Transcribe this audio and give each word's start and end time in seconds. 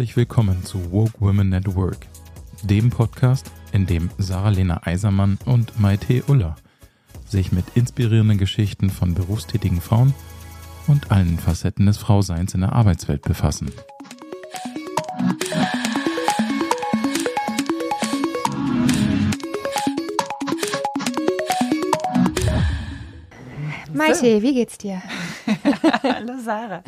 Herzlich 0.00 0.16
willkommen 0.16 0.64
zu 0.64 0.92
Woke 0.92 1.20
Women 1.20 1.52
at 1.52 1.76
Work, 1.76 2.06
dem 2.62 2.88
Podcast, 2.88 3.50
in 3.72 3.84
dem 3.84 4.08
Sarah-Lena 4.16 4.86
Eisermann 4.86 5.36
und 5.44 5.78
Maite 5.78 6.24
Uller 6.26 6.56
sich 7.26 7.52
mit 7.52 7.66
inspirierenden 7.74 8.38
Geschichten 8.38 8.88
von 8.88 9.12
berufstätigen 9.12 9.82
Frauen 9.82 10.14
und 10.86 11.10
allen 11.12 11.38
Facetten 11.38 11.84
des 11.84 11.98
Frauseins 11.98 12.54
in 12.54 12.62
der 12.62 12.72
Arbeitswelt 12.72 13.20
befassen. 13.20 13.70
Maite, 23.92 24.40
wie 24.40 24.54
geht's 24.54 24.78
dir? 24.78 25.02
Hallo 26.02 26.38
Sarah. 26.42 26.82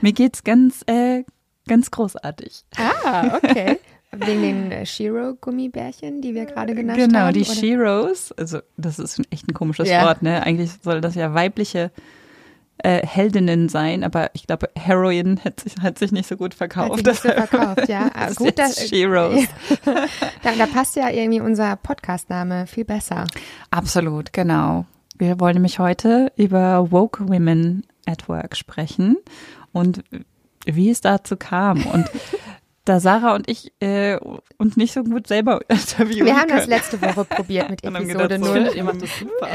Mir 0.00 0.14
geht's 0.14 0.42
ganz, 0.42 0.82
äh, 0.86 1.24
ganz 1.68 1.90
großartig. 1.90 2.64
Ah, 2.76 3.36
okay. 3.36 3.78
Wegen 4.10 4.42
den 4.42 4.72
äh, 4.72 4.86
Shiro-Gummibärchen, 4.86 6.22
die 6.22 6.34
wir 6.34 6.46
gerade 6.46 6.74
genannt 6.74 6.98
genau, 6.98 7.20
haben? 7.20 7.34
die 7.34 7.42
oder? 7.42 7.54
Shiros. 7.54 8.32
Also, 8.32 8.60
das 8.76 8.98
ist 8.98 9.20
echt 9.30 9.48
ein 9.48 9.54
komisches 9.54 9.88
Ja. 9.88 10.06
Wort, 10.06 10.22
ne? 10.22 10.42
Eigentlich 10.42 10.70
soll 10.82 11.00
das 11.02 11.14
ja 11.14 11.34
weibliche 11.34 11.90
äh, 12.78 13.04
Heldinnen 13.06 13.68
sein, 13.68 14.04
aber 14.04 14.30
ich 14.34 14.46
glaube, 14.46 14.70
Heroin 14.76 15.40
hat 15.44 15.60
sich, 15.60 15.74
hat 15.82 15.98
sich 15.98 16.12
nicht 16.12 16.28
so 16.28 16.36
gut 16.36 16.52
Hat 16.52 16.58
verkauft. 16.58 16.96
sich 16.96 17.06
nicht 17.06 17.22
so 17.22 17.28
verkauft, 17.46 17.88
ja. 17.88 18.06
Ist 18.28 18.36
gut, 18.36 18.58
dass, 18.58 18.88
Shiros. 18.88 19.44
da, 20.42 20.52
da 20.56 20.66
passt 20.66 20.96
ja 20.96 21.10
irgendwie 21.10 21.40
unser 21.40 21.76
Podcast-Name 21.76 22.66
viel 22.66 22.84
besser. 22.84 23.26
Absolut, 23.70 24.32
genau. 24.32 24.86
Wir 25.18 25.40
wollen 25.40 25.54
nämlich 25.54 25.80
heute 25.80 26.32
über 26.36 26.92
Woke 26.92 27.28
Women 27.28 27.84
at 28.06 28.28
Work 28.28 28.56
sprechen 28.56 29.16
und 29.72 30.04
wie 30.76 30.90
es 30.90 31.00
dazu 31.00 31.36
kam. 31.36 31.84
Und 31.86 32.10
da 32.84 33.00
Sarah 33.00 33.34
und 33.34 33.48
ich 33.50 33.72
äh, 33.80 34.18
uns 34.56 34.76
nicht 34.76 34.92
so 34.92 35.04
gut 35.04 35.26
selber 35.26 35.60
interviewen 35.68 36.26
Wir 36.26 36.36
haben 36.36 36.48
das 36.48 36.60
können. 36.60 36.70
letzte 36.70 37.02
Woche 37.02 37.24
probiert 37.24 37.70
mit 37.70 37.84
Episode 37.84 38.28
gedacht, 38.28 38.44
so, 38.44 38.54
0. 38.54 38.72
ihr 38.74 38.84
macht 38.84 39.02
das 39.02 39.10
super. 39.18 39.48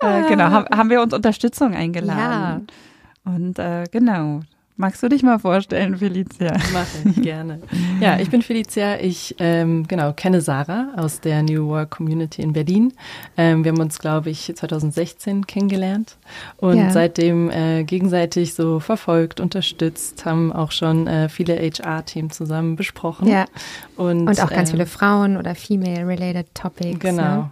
äh, 0.00 0.28
genau, 0.28 0.44
haben, 0.50 0.66
haben 0.76 0.90
wir 0.90 1.02
uns 1.02 1.12
Unterstützung 1.12 1.74
eingeladen. 1.74 2.66
Und 3.24 3.58
äh, 3.58 3.84
genau. 3.90 4.40
Magst 4.80 5.02
du 5.02 5.10
dich 5.10 5.22
mal 5.22 5.38
vorstellen, 5.38 5.98
Felicia? 5.98 6.54
Mache 6.72 6.86
ich 7.04 7.20
gerne. 7.22 7.60
Ja, 8.00 8.18
ich 8.18 8.30
bin 8.30 8.40
Felicia. 8.40 8.98
Ich 8.98 9.34
ähm, 9.38 9.86
genau 9.86 10.14
kenne 10.14 10.40
Sarah 10.40 10.88
aus 10.96 11.20
der 11.20 11.42
New 11.42 11.68
Work 11.68 11.90
Community 11.90 12.40
in 12.40 12.54
Berlin. 12.54 12.94
Ähm, 13.36 13.62
wir 13.62 13.72
haben 13.72 13.80
uns, 13.80 13.98
glaube 13.98 14.30
ich, 14.30 14.50
2016 14.56 15.46
kennengelernt 15.46 16.16
und 16.56 16.78
Ja. 16.78 16.88
seitdem 16.92 17.50
äh, 17.50 17.84
gegenseitig 17.84 18.54
so 18.54 18.80
verfolgt, 18.80 19.38
unterstützt, 19.38 20.24
haben 20.24 20.50
auch 20.50 20.72
schon 20.72 21.06
äh, 21.06 21.28
viele 21.28 21.56
HR-Themen 21.58 22.30
zusammen 22.30 22.76
besprochen. 22.76 23.28
Ja, 23.28 23.44
und, 23.98 24.28
und 24.28 24.40
auch 24.42 24.48
ganz 24.48 24.70
ähm, 24.70 24.76
viele 24.76 24.86
Frauen- 24.86 25.36
oder 25.36 25.54
Female-related 25.54 26.54
Topics. 26.54 27.00
Genau. 27.00 27.22
Ne? 27.36 27.50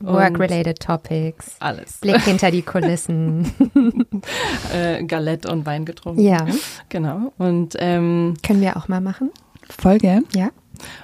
Work-related 0.00 0.80
Topics. 0.80 1.56
Alles. 1.60 1.98
Blick 1.98 2.20
hinter 2.22 2.50
die 2.50 2.62
Kulissen. 2.62 3.52
Äh, 4.72 5.04
Galette 5.04 5.50
und 5.50 5.64
Wein 5.66 5.84
getrunken. 5.84 6.20
ja, 6.20 6.46
Genau. 6.88 7.32
Und 7.38 7.76
ähm, 7.78 8.34
können 8.44 8.60
wir 8.60 8.76
auch 8.76 8.88
mal 8.88 9.00
machen. 9.00 9.30
Folge. 9.68 10.22
Ja. 10.34 10.50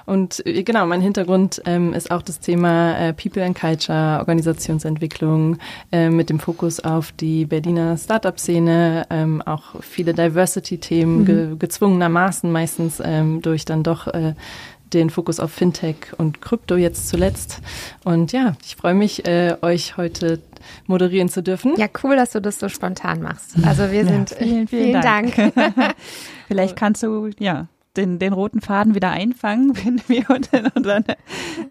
Und 0.05 0.45
äh, 0.45 0.63
genau, 0.63 0.85
mein 0.85 1.01
Hintergrund 1.01 1.61
ähm, 1.65 1.93
ist 1.93 2.11
auch 2.11 2.21
das 2.21 2.39
Thema 2.39 2.97
äh, 2.97 3.13
People 3.13 3.43
and 3.43 3.57
Culture, 3.59 4.19
Organisationsentwicklung 4.19 5.57
äh, 5.91 6.09
mit 6.09 6.29
dem 6.29 6.39
Fokus 6.39 6.79
auf 6.79 7.11
die 7.11 7.45
Berliner 7.45 7.97
Startup-Szene, 7.97 9.05
ähm, 9.09 9.41
auch 9.41 9.81
viele 9.81 10.13
Diversity-Themen, 10.13 11.25
ge 11.25 11.55
gezwungenermaßen 11.57 12.51
meistens 12.51 13.01
ähm, 13.03 13.41
durch 13.41 13.65
dann 13.65 13.83
doch 13.83 14.07
äh, 14.07 14.33
den 14.93 15.09
Fokus 15.09 15.39
auf 15.39 15.51
Fintech 15.51 16.13
und 16.17 16.41
Krypto 16.41 16.75
jetzt 16.75 17.09
zuletzt. 17.09 17.61
Und 18.03 18.31
ja, 18.31 18.55
ich 18.63 18.75
freue 18.75 18.93
mich, 18.93 19.25
äh, 19.27 19.55
euch 19.61 19.97
heute 19.97 20.39
moderieren 20.87 21.29
zu 21.29 21.43
dürfen. 21.43 21.73
Ja, 21.77 21.87
cool, 22.03 22.15
dass 22.15 22.31
du 22.31 22.41
das 22.41 22.59
so 22.59 22.69
spontan 22.69 23.21
machst. 23.21 23.55
Also 23.65 23.91
wir 23.91 24.03
Ja, 24.03 24.07
sind 24.07 24.29
vielen, 24.31 24.67
vielen 24.67 25.01
Dank. 25.01 25.33
Vielleicht 26.47 26.75
kannst 26.75 27.03
du, 27.03 27.29
ja, 27.39 27.67
den, 27.97 28.19
den 28.19 28.33
roten 28.33 28.61
Faden 28.61 28.95
wieder 28.95 29.11
einfangen, 29.11 29.75
wenn 29.83 30.01
wir 30.07 30.29
uns 30.29 30.49
in 30.51 30.67
unseren 30.67 31.03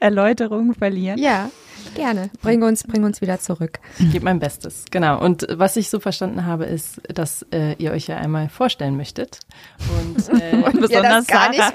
Erläuterungen 0.01 0.75
verlieren. 0.75 1.19
Ja, 1.19 1.51
gerne. 1.95 2.31
Bring 2.43 2.63
uns, 2.63 2.85
bring 2.85 3.05
uns 3.05 3.21
wieder 3.21 3.39
zurück. 3.41 3.79
Ich 3.99 4.13
gebe 4.13 4.25
mein 4.25 4.39
Bestes, 4.39 4.85
genau. 4.91 5.21
Und 5.21 5.47
was 5.51 5.77
ich 5.77 5.91
so 5.91 6.01
verstanden 6.01 6.47
habe, 6.47 6.65
ist, 6.65 7.01
dass 7.13 7.45
äh, 7.53 7.75
ihr 7.75 7.93
euch 7.93 8.07
ja 8.07 8.17
einmal 8.17 8.49
vorstellen 8.49 8.97
möchtet. 8.97 9.41
Und, 9.99 10.29
äh, 10.41 10.57
Und 10.57 10.81
besonders 10.81 11.27
Sarah. 11.27 11.55
Ja. 11.55 11.73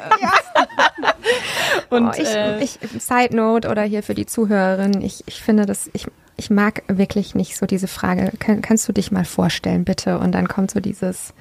und 1.90 2.07
oh, 2.07 2.12
ich, 2.18 2.28
äh, 2.28 2.63
ich, 2.63 2.80
Side 3.00 3.35
Note 3.35 3.69
oder 3.69 3.84
hier 3.84 4.03
für 4.03 4.13
die 4.13 4.25
Zuhörerin, 4.25 5.02
ich, 5.02 5.24
ich 5.28 5.41
finde 5.41 5.66
das, 5.66 5.90
ich, 5.94 6.07
ich 6.38 6.50
mag 6.50 6.84
wirklich 6.88 7.36
nicht 7.36 7.57
so 7.57 7.66
diese 7.66 7.88
Frage, 7.88 8.31
kann, 8.40 8.62
kannst 8.62 8.88
du 8.88 8.94
dich 8.94 9.12
mal 9.12 9.25
vorstellen, 9.25 9.86
bitte? 9.86 10.19
Und 10.19 10.34
dann 10.34 10.47
kommt 10.47 10.72
so 10.72 10.80
dieses, 10.80 11.34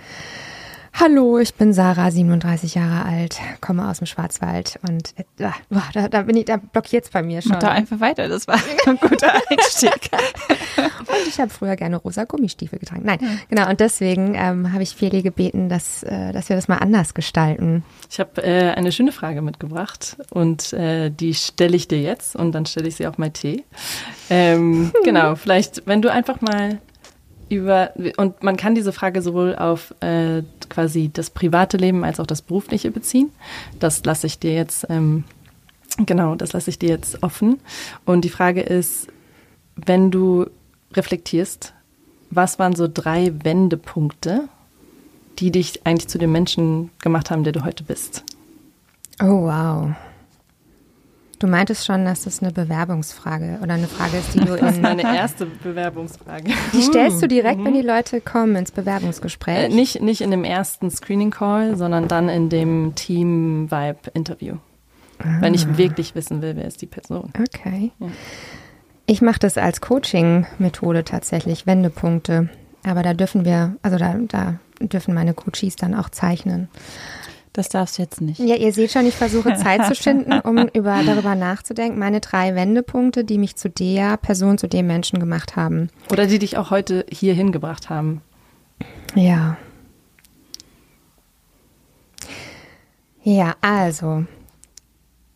Hallo, 1.00 1.38
ich 1.38 1.54
bin 1.54 1.72
Sarah, 1.72 2.10
37 2.10 2.74
Jahre 2.74 3.04
alt, 3.04 3.38
komme 3.60 3.88
aus 3.88 3.98
dem 3.98 4.06
Schwarzwald 4.08 4.80
und 4.88 5.14
äh, 5.16 5.22
da, 5.36 6.08
da 6.08 6.22
bin 6.22 6.36
ich, 6.36 6.46
da 6.46 6.56
blockiert 6.56 7.04
es 7.04 7.10
bei 7.10 7.22
mir 7.22 7.40
schon. 7.40 7.52
Mach 7.52 7.60
da 7.60 7.70
einfach 7.70 8.00
weiter, 8.00 8.26
das 8.26 8.48
war 8.48 8.56
ein 8.86 8.96
guter 8.96 9.32
Einstieg. 9.48 10.10
Und 11.08 11.26
ich 11.26 11.40
habe 11.40 11.50
früher 11.50 11.74
gerne 11.74 11.96
rosa 11.96 12.24
Gummistiefel 12.24 12.78
getragen. 12.78 13.02
Nein, 13.04 13.18
genau. 13.48 13.68
Und 13.68 13.80
deswegen 13.80 14.34
ähm, 14.34 14.72
habe 14.72 14.82
ich 14.82 14.94
Feli 14.94 15.22
gebeten, 15.22 15.68
dass, 15.68 16.02
äh, 16.02 16.32
dass 16.32 16.48
wir 16.50 16.56
das 16.56 16.68
mal 16.68 16.76
anders 16.76 17.14
gestalten. 17.14 17.82
Ich 18.10 18.20
habe 18.20 18.42
äh, 18.42 18.72
eine 18.72 18.92
schöne 18.92 19.12
Frage 19.12 19.40
mitgebracht 19.40 20.16
und 20.30 20.72
äh, 20.74 21.10
die 21.10 21.34
stelle 21.34 21.76
ich 21.76 21.88
dir 21.88 22.00
jetzt 22.00 22.36
und 22.36 22.52
dann 22.52 22.66
stelle 22.66 22.88
ich 22.88 22.96
sie 22.96 23.06
auch 23.06 23.16
mal 23.16 23.30
Tee. 23.30 23.64
Ähm, 24.28 24.92
genau, 25.04 25.34
vielleicht, 25.34 25.86
wenn 25.86 26.02
du 26.02 26.12
einfach 26.12 26.40
mal 26.42 26.78
über, 27.48 27.92
und 28.16 28.42
man 28.42 28.56
kann 28.56 28.74
diese 28.74 28.92
Frage 28.92 29.22
sowohl 29.22 29.56
auf 29.56 29.94
äh, 30.00 30.42
quasi 30.68 31.10
das 31.12 31.30
private 31.30 31.76
Leben 31.76 32.04
als 32.04 32.20
auch 32.20 32.26
das 32.26 32.42
berufliche 32.42 32.90
beziehen. 32.90 33.30
Das 33.78 34.04
lasse 34.04 34.26
ich 34.26 34.38
dir 34.38 34.54
jetzt, 34.54 34.86
ähm, 34.90 35.24
genau, 35.98 36.34
das 36.34 36.52
lasse 36.52 36.70
ich 36.70 36.78
dir 36.78 36.90
jetzt 36.90 37.22
offen. 37.22 37.58
Und 38.04 38.24
die 38.24 38.30
Frage 38.30 38.60
ist, 38.60 39.08
wenn 39.76 40.10
du 40.10 40.46
reflektierst, 40.92 41.74
was 42.30 42.58
waren 42.58 42.74
so 42.74 42.88
drei 42.92 43.32
Wendepunkte, 43.42 44.48
die 45.38 45.50
dich 45.50 45.86
eigentlich 45.86 46.08
zu 46.08 46.18
dem 46.18 46.32
Menschen 46.32 46.90
gemacht 47.00 47.30
haben, 47.30 47.44
der 47.44 47.52
du 47.52 47.64
heute 47.64 47.84
bist? 47.84 48.24
Oh, 49.20 49.46
wow. 49.46 49.94
Du 51.38 51.46
meintest 51.46 51.86
schon, 51.86 52.04
dass 52.04 52.24
das 52.24 52.42
eine 52.42 52.50
Bewerbungsfrage 52.52 53.60
oder 53.62 53.74
eine 53.74 53.86
Frage 53.86 54.16
ist, 54.16 54.34
die 54.34 54.40
du 54.40 54.56
Das 54.56 54.70
ist 54.72 54.76
in. 54.78 54.82
meine 54.82 55.02
erste 55.02 55.46
Bewerbungsfrage. 55.46 56.50
Die 56.72 56.82
stellst 56.82 57.22
du 57.22 57.28
direkt, 57.28 57.64
wenn 57.64 57.74
die 57.74 57.82
Leute 57.82 58.20
kommen 58.20 58.56
ins 58.56 58.72
Bewerbungsgespräch. 58.72 59.64
Äh, 59.64 59.68
nicht, 59.68 60.02
nicht 60.02 60.20
in 60.20 60.32
dem 60.32 60.42
ersten 60.42 60.90
Screening-Call, 60.90 61.76
sondern 61.76 62.08
dann 62.08 62.28
in 62.28 62.48
dem 62.48 62.94
Team-Vibe-Interview. 62.96 64.56
Wenn 65.40 65.54
ich 65.54 65.76
wirklich 65.78 66.14
wissen 66.14 66.42
will, 66.42 66.54
wer 66.56 66.66
ist 66.66 66.80
die 66.82 66.86
Person. 66.86 67.32
Okay. 67.38 67.90
Ja. 67.98 68.06
Ich 69.06 69.22
mache 69.22 69.38
das 69.38 69.58
als 69.58 69.80
Coaching-Methode 69.80 71.04
tatsächlich, 71.04 71.66
Wendepunkte. 71.66 72.48
Aber 72.84 73.02
da 73.02 73.14
dürfen 73.14 73.44
wir, 73.44 73.76
also 73.82 73.96
da, 73.96 74.14
da 74.28 74.58
dürfen 74.80 75.14
meine 75.14 75.34
Coaches 75.34 75.76
dann 75.76 75.94
auch 75.94 76.08
zeichnen. 76.08 76.68
Das 77.52 77.68
darfst 77.68 77.98
du 77.98 78.02
jetzt 78.02 78.20
nicht. 78.20 78.38
Ja, 78.38 78.56
ihr 78.56 78.72
seht 78.72 78.92
schon, 78.92 79.06
ich 79.06 79.14
versuche 79.14 79.54
Zeit 79.56 79.84
zu 79.86 79.94
schinden, 79.94 80.40
um 80.40 80.58
über, 80.74 81.02
darüber 81.04 81.34
nachzudenken. 81.34 81.98
Meine 81.98 82.20
drei 82.20 82.54
Wendepunkte, 82.54 83.24
die 83.24 83.38
mich 83.38 83.56
zu 83.56 83.70
der 83.70 84.16
Person, 84.16 84.58
zu 84.58 84.68
dem 84.68 84.86
Menschen 84.86 85.18
gemacht 85.18 85.56
haben. 85.56 85.88
Oder 86.12 86.26
die 86.26 86.38
dich 86.38 86.56
auch 86.56 86.70
heute 86.70 87.06
hier 87.10 87.34
hingebracht 87.34 87.90
haben. 87.90 88.22
Ja. 89.14 89.56
Ja, 93.22 93.54
also. 93.60 94.24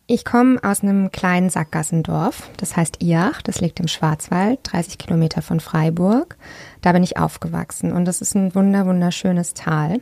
Ich 0.05 0.25
komme 0.25 0.59
aus 0.63 0.83
einem 0.83 1.11
kleinen 1.11 1.49
Sackgassendorf, 1.49 2.49
das 2.57 2.75
heißt 2.75 3.01
Iach, 3.01 3.41
das 3.41 3.61
liegt 3.61 3.79
im 3.79 3.87
Schwarzwald, 3.87 4.59
30 4.63 4.97
Kilometer 4.97 5.41
von 5.41 5.61
Freiburg. 5.61 6.35
Da 6.81 6.91
bin 6.91 7.03
ich 7.03 7.17
aufgewachsen 7.17 7.93
und 7.93 8.03
das 8.05 8.19
ist 8.19 8.35
ein 8.35 8.53
wunder, 8.53 8.85
wunderschönes 8.85 9.53
Tal. 9.53 10.01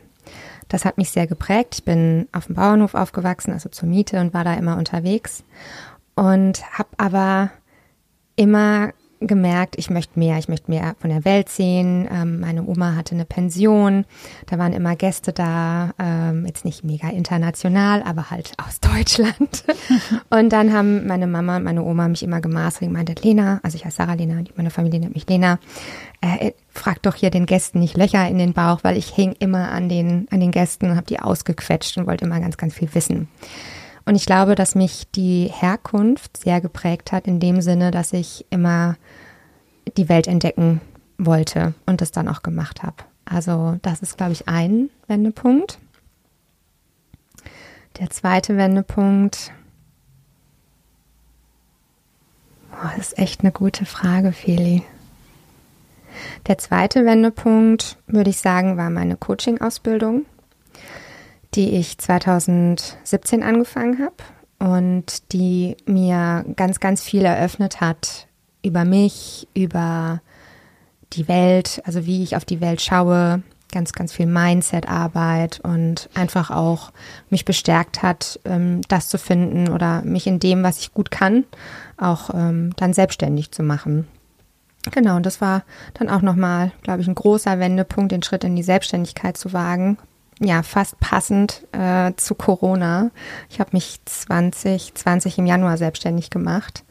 Das 0.72 0.86
hat 0.86 0.96
mich 0.96 1.10
sehr 1.10 1.26
geprägt. 1.26 1.74
Ich 1.74 1.84
bin 1.84 2.28
auf 2.32 2.46
dem 2.46 2.54
Bauernhof 2.54 2.94
aufgewachsen, 2.94 3.52
also 3.52 3.68
zur 3.68 3.90
Miete 3.90 4.18
und 4.20 4.32
war 4.32 4.42
da 4.42 4.54
immer 4.54 4.78
unterwegs 4.78 5.44
und 6.14 6.62
habe 6.72 6.88
aber 6.96 7.50
immer 8.36 8.94
gemerkt, 9.26 9.76
ich 9.78 9.90
möchte 9.90 10.18
mehr, 10.18 10.38
ich 10.38 10.48
möchte 10.48 10.70
mehr 10.70 10.94
von 10.98 11.10
der 11.10 11.24
Welt 11.24 11.48
sehen. 11.48 12.08
Ähm, 12.12 12.40
meine 12.40 12.64
Oma 12.66 12.94
hatte 12.94 13.14
eine 13.14 13.24
Pension, 13.24 14.04
da 14.46 14.58
waren 14.58 14.72
immer 14.72 14.96
Gäste 14.96 15.32
da, 15.32 15.92
ähm, 15.98 16.46
jetzt 16.46 16.64
nicht 16.64 16.84
mega 16.84 17.08
international, 17.08 18.02
aber 18.02 18.30
halt 18.30 18.52
aus 18.64 18.80
Deutschland. 18.80 19.64
und 20.30 20.52
dann 20.52 20.72
haben 20.72 21.06
meine 21.06 21.26
Mama 21.26 21.56
und 21.56 21.64
meine 21.64 21.82
Oma 21.82 22.08
mich 22.08 22.22
immer 22.22 22.40
gemaßregelt, 22.40 22.92
meinte, 22.92 23.14
Lena, 23.22 23.60
also 23.62 23.76
ich 23.76 23.84
heiße 23.84 23.96
Sarah 23.96 24.14
Lena, 24.14 24.42
meine 24.56 24.70
Familie 24.70 25.00
nennt 25.00 25.14
mich 25.14 25.28
Lena, 25.28 25.58
äh, 26.20 26.52
frag 26.70 27.02
doch 27.02 27.14
hier 27.14 27.30
den 27.30 27.46
Gästen 27.46 27.80
nicht 27.80 27.96
Löcher 27.96 28.26
in 28.28 28.38
den 28.38 28.52
Bauch, 28.52 28.80
weil 28.82 28.96
ich 28.96 29.08
hing 29.08 29.34
immer 29.38 29.70
an 29.70 29.88
den, 29.88 30.26
an 30.30 30.40
den 30.40 30.50
Gästen 30.50 30.90
und 30.90 30.96
habe 30.96 31.06
die 31.06 31.20
ausgequetscht 31.20 31.96
und 31.98 32.06
wollte 32.06 32.24
immer 32.24 32.40
ganz, 32.40 32.56
ganz 32.56 32.74
viel 32.74 32.94
wissen. 32.94 33.28
Und 34.04 34.16
ich 34.16 34.26
glaube, 34.26 34.54
dass 34.54 34.74
mich 34.74 35.06
die 35.14 35.50
Herkunft 35.52 36.36
sehr 36.36 36.60
geprägt 36.60 37.12
hat, 37.12 37.26
in 37.26 37.40
dem 37.40 37.60
Sinne, 37.60 37.90
dass 37.90 38.12
ich 38.12 38.46
immer 38.50 38.96
die 39.96 40.08
Welt 40.08 40.26
entdecken 40.26 40.80
wollte 41.18 41.74
und 41.86 42.00
das 42.00 42.10
dann 42.10 42.28
auch 42.28 42.42
gemacht 42.42 42.82
habe. 42.82 42.96
Also 43.24 43.78
das 43.82 44.02
ist, 44.02 44.16
glaube 44.16 44.32
ich, 44.32 44.48
ein 44.48 44.90
Wendepunkt. 45.06 45.78
Der 47.98 48.10
zweite 48.10 48.56
Wendepunkt. 48.56 49.52
Oh, 52.72 52.88
das 52.96 53.08
ist 53.08 53.18
echt 53.18 53.42
eine 53.42 53.52
gute 53.52 53.84
Frage, 53.84 54.32
Feli. 54.32 54.82
Der 56.46 56.58
zweite 56.58 57.04
Wendepunkt, 57.04 57.98
würde 58.06 58.30
ich 58.30 58.38
sagen, 58.38 58.76
war 58.76 58.90
meine 58.90 59.16
Coaching-Ausbildung 59.16 60.26
die 61.54 61.70
ich 61.70 61.98
2017 61.98 63.42
angefangen 63.42 63.98
habe 63.98 64.14
und 64.58 65.32
die 65.32 65.76
mir 65.86 66.44
ganz, 66.56 66.80
ganz 66.80 67.02
viel 67.02 67.24
eröffnet 67.24 67.80
hat 67.80 68.26
über 68.62 68.84
mich, 68.84 69.48
über 69.54 70.20
die 71.12 71.28
Welt, 71.28 71.82
also 71.84 72.06
wie 72.06 72.22
ich 72.22 72.36
auf 72.36 72.44
die 72.44 72.60
Welt 72.60 72.80
schaue, 72.80 73.42
ganz, 73.72 73.92
ganz 73.92 74.12
viel 74.12 74.26
Mindset-Arbeit 74.26 75.60
und 75.60 76.08
einfach 76.14 76.50
auch 76.50 76.92
mich 77.30 77.44
bestärkt 77.44 78.02
hat, 78.02 78.38
ähm, 78.44 78.82
das 78.88 79.08
zu 79.08 79.18
finden 79.18 79.68
oder 79.68 80.02
mich 80.02 80.26
in 80.26 80.38
dem, 80.38 80.62
was 80.62 80.78
ich 80.78 80.92
gut 80.92 81.10
kann, 81.10 81.44
auch 81.96 82.30
ähm, 82.34 82.72
dann 82.76 82.92
selbstständig 82.92 83.50
zu 83.50 83.62
machen. 83.62 84.06
Genau, 84.90 85.16
und 85.16 85.26
das 85.26 85.40
war 85.40 85.62
dann 85.94 86.08
auch 86.08 86.22
nochmal, 86.22 86.72
glaube 86.82 87.00
ich, 87.00 87.08
ein 87.08 87.14
großer 87.14 87.58
Wendepunkt, 87.58 88.12
den 88.12 88.22
Schritt 88.22 88.44
in 88.44 88.56
die 88.56 88.62
Selbstständigkeit 88.62 89.36
zu 89.36 89.52
wagen, 89.52 89.96
ja 90.44 90.62
fast 90.62 90.98
passend 91.00 91.66
äh, 91.72 92.12
zu 92.16 92.34
Corona. 92.34 93.10
Ich 93.48 93.60
habe 93.60 93.70
mich 93.72 94.00
2020 94.04 95.38
im 95.38 95.46
Januar 95.46 95.76
selbstständig 95.78 96.30
gemacht 96.30 96.84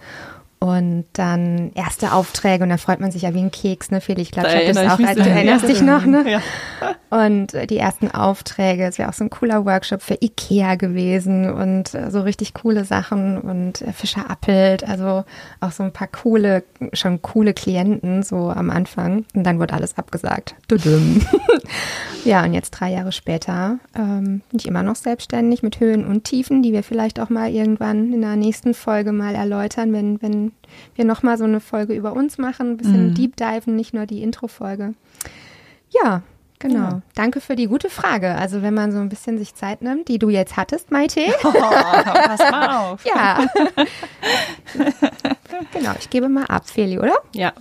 und 0.64 1.06
dann 1.14 1.72
erste 1.74 2.14
Aufträge 2.14 2.64
und 2.64 2.70
da 2.70 2.78
freut 2.78 3.00
man 3.00 3.12
sich 3.12 3.24
ja 3.24 3.34
wie 3.34 3.40
ein 3.40 3.50
Keks, 3.50 3.90
ne, 3.90 4.00
Feli? 4.00 4.22
Ich 4.22 4.30
glaube, 4.30 4.50
ich 4.50 4.54
habe 4.54 4.66
das 4.68 4.78
auch, 4.78 5.04
als, 5.04 5.18
du 5.18 5.28
erinnerst 5.28 5.68
dich 5.68 5.82
noch, 5.82 6.06
ne? 6.06 6.24
Ja. 6.30 6.42
Und 7.10 7.56
äh, 7.56 7.66
die 7.66 7.80
ersten 7.80 8.12
Aufträge, 8.12 8.86
es 8.86 9.00
wäre 9.00 9.10
auch 9.10 9.14
so 9.14 9.24
ein 9.24 9.32
cooler 9.32 9.66
Workshop 9.66 10.04
für 10.04 10.20
Ikea 10.22 10.76
gewesen 10.76 11.52
und 11.52 11.96
äh, 11.96 12.12
so 12.12 12.22
richtig 12.22 12.54
coole 12.54 12.86
Sachen 12.86 13.40
und 13.40 13.82
äh, 13.82 13.92
Fischer 13.92 14.30
Appelt, 14.30 14.88
also 14.88 15.26
auch 15.62 15.72
so 15.72 15.82
ein 15.82 15.94
paar 15.94 16.08
coole, 16.08 16.64
schon 16.94 17.24
coole 17.24 17.56
Klienten 17.56 18.22
so 18.22 18.52
am 18.52 18.70
Anfang. 18.70 19.26
Und 19.34 19.44
dann 19.44 19.58
wurde 19.58 19.74
alles 19.74 19.98
abgesagt. 19.98 20.54
ja, 22.24 22.44
und 22.44 22.54
jetzt 22.54 22.70
drei 22.70 22.92
Jahre 22.92 23.12
später 23.12 23.80
ähm, 23.96 24.42
bin 24.52 24.60
ich 24.60 24.68
immer 24.68 24.84
noch 24.84 24.96
selbstständig 24.96 25.64
mit 25.64 25.80
Höhen 25.80 26.06
und 26.06 26.24
Tiefen, 26.24 26.62
die 26.62 26.72
wir 26.72 26.84
vielleicht 26.84 27.20
auch 27.20 27.30
mal 27.30 27.50
irgendwann 27.52 28.14
in 28.14 28.22
der 28.22 28.36
nächsten 28.36 28.76
Folge 28.76 29.12
mal 29.12 29.34
erläutern, 29.34 29.92
wenn, 29.92 30.22
wenn 30.22 30.51
wir 30.96 31.06
nochmal 31.06 31.38
so 31.38 31.44
eine 31.44 31.60
Folge 31.60 31.94
über 31.94 32.14
uns 32.14 32.38
machen, 32.38 32.72
ein 32.72 32.78
bisschen 32.78 33.10
mhm. 33.10 33.14
Deep 33.14 33.36
Diven, 33.36 33.76
nicht 33.76 33.94
nur 33.94 34.06
die 34.06 34.24
Intro-Folge. 34.24 34.94
Ja, 35.90 36.24
Genau. 36.62 36.80
Ja. 36.80 37.02
Danke 37.16 37.42
für 37.42 37.56
die 37.56 37.66
gute 37.66 37.90
Frage. 37.90 38.36
Also 38.36 38.62
wenn 38.62 38.76
man 38.76 38.92
so 38.92 39.00
ein 39.00 39.10
bisschen 39.10 39.40
sich 39.40 39.56
Zeit 39.56 39.82
nimmt, 39.82 40.08
die 40.08 40.20
du 40.20 40.30
jetzt 40.30 40.58
hattest, 40.58 40.92
Maite. 40.92 41.22
Oh, 41.44 41.52
pass 41.52 42.40
mal 42.52 42.92
auf. 42.92 43.06
ja. 43.06 43.46
genau, 45.74 45.92
ich 46.00 46.10
gebe 46.10 46.30
mal 46.30 46.46
ab, 46.46 46.70
Feli, 46.70 47.00
oder? 47.00 47.16
Ja, 47.34 47.54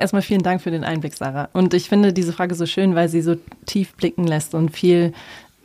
erstmal 0.00 0.22
vielen 0.22 0.42
Dank 0.42 0.62
für 0.62 0.70
den 0.70 0.84
Einblick, 0.84 1.14
Sarah. 1.14 1.48
Und 1.52 1.74
ich 1.74 1.88
finde 1.88 2.12
diese 2.12 2.32
Frage 2.32 2.54
so 2.54 2.64
schön, 2.66 2.94
weil 2.94 3.08
sie 3.08 3.20
so 3.20 3.36
tief 3.66 3.94
blicken 3.94 4.26
lässt 4.26 4.54
und 4.54 4.70
viel 4.70 5.12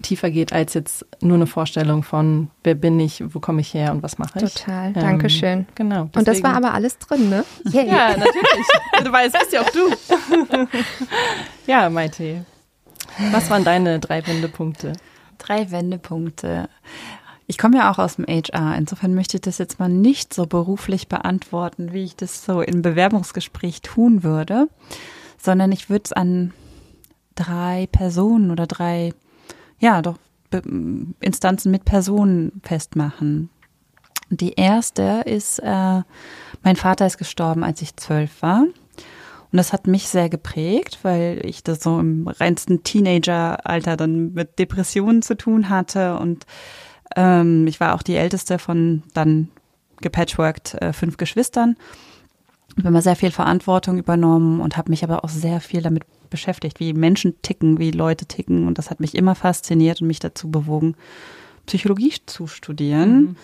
tiefer 0.01 0.30
geht 0.30 0.53
als 0.53 0.74
jetzt 0.74 1.06
nur 1.21 1.36
eine 1.36 1.48
Vorstellung 1.48 2.03
von, 2.03 2.50
wer 2.63 2.75
bin 2.75 3.00
ich, 3.00 3.24
wo 3.33 3.39
komme 3.39 3.62
ich 3.62 3.74
her 3.74 3.92
und 3.92 4.03
was 4.03 4.18
mache 4.18 4.39
ich. 4.44 4.53
Total, 4.53 4.88
ähm, 4.88 4.94
Dankeschön. 4.94 5.65
Genau. 5.75 6.06
Deswegen. 6.06 6.19
Und 6.19 6.27
das 6.27 6.44
war 6.44 6.56
aber 6.56 6.74
alles 6.74 6.98
drin, 6.98 7.30
ne? 7.30 7.45
Yeah. 7.74 7.86
Ja, 7.86 8.18
natürlich. 8.18 8.68
du 9.03 9.12
weißt, 9.12 9.39
bist 9.39 9.53
ja 9.53 9.62
auch 9.62 9.69
du. 9.69 10.68
ja, 11.68 11.89
Maite. 11.89 12.45
Was 13.31 13.50
waren 13.50 13.63
deine 13.63 14.00
drei 14.00 14.25
Wendepunkte? 14.25 14.94
Drei 15.38 15.69
Wendepunkte. 15.71 16.69
Ich 17.48 17.57
komme 17.57 17.77
ja 17.77 17.92
auch 17.92 18.00
aus 18.00 18.15
dem 18.15 18.25
HR. 18.25 18.77
Insofern 18.77 19.13
möchte 19.13 19.38
ich 19.38 19.42
das 19.42 19.57
jetzt 19.57 19.80
mal 19.80 19.89
nicht 19.89 20.33
so 20.33 20.45
beruflich 20.45 21.07
beantworten, 21.07 21.92
wie 21.92 22.03
ich 22.03 22.15
das 22.15 22.45
so 22.45 22.62
im 22.62 22.81
Bewerbungsgespräch 22.81 23.81
tun 23.81 24.24
würde, 24.24 24.68
sondern 25.38 25.71
ich 25.71 25.89
würde 25.89 26.03
es 26.06 26.13
an 26.13 26.53
drei 27.36 27.88
Personen 27.92 28.51
oder 28.51 28.68
drei 28.68 29.13
ja, 29.81 30.01
doch 30.01 30.18
Instanzen 31.19 31.72
mit 31.72 31.86
Personen 31.86 32.62
festmachen. 32.63 33.50
Die 34.30 34.54
erste 34.54 35.24
ist, 35.25 35.60
äh, 35.60 36.01
mein 36.63 36.75
Vater 36.75 37.06
ist 37.06 37.18
gestorben, 37.18 37.63
als 37.63 37.81
ich 37.81 37.95
zwölf 37.98 38.42
war. 38.42 38.62
Und 38.62 39.57
das 39.57 39.74
hat 39.74 39.88
mich 39.88 40.07
sehr 40.07 40.30
geprägt, 40.30 41.00
weil 41.04 41.42
ich 41.44 41.63
das 41.63 41.81
so 41.81 42.00
im 42.00 42.28
reinsten 42.28 42.83
Teenageralter 42.83 43.98
dann 43.98 44.33
mit 44.33 44.60
Depressionen 44.60 45.22
zu 45.22 45.36
tun 45.36 45.69
hatte. 45.69 46.18
Und 46.18 46.45
ähm, 47.18 47.68
ich 47.68 47.81
war 47.81 47.95
auch 47.95 48.04
die 48.04 48.16
älteste 48.16 48.60
von 48.60 49.04
dann 49.13 49.50
gepatchworked 50.00 50.75
äh, 50.75 50.94
fünf 50.94 51.18
Geschwistern. 51.18 51.75
Ich 52.69 52.77
habe 52.77 52.88
immer 52.88 53.01
sehr 53.01 53.18
viel 53.18 53.31
Verantwortung 53.31 53.98
übernommen 53.98 54.62
und 54.62 54.77
habe 54.77 54.89
mich 54.89 55.04
aber 55.04 55.25
auch 55.25 55.30
sehr 55.30 55.60
viel 55.60 55.81
damit 55.81 56.06
beschäftigt, 56.31 56.80
wie 56.80 56.94
Menschen 56.94 57.39
ticken, 57.44 57.78
wie 57.78 57.92
Leute 57.92 58.25
ticken. 58.25 58.66
Und 58.68 58.80
das 58.80 58.89
hat 58.89 59.00
mich 59.00 59.13
immer 59.13 59.36
fasziniert 59.36 60.01
und 60.01 60.07
mich 60.07 60.19
dazu 60.19 60.50
bewogen, 60.50 60.95
Psychologie 61.68 62.13
zu 62.25 62.48
studieren. 62.48 63.22
Mhm. 63.22 63.36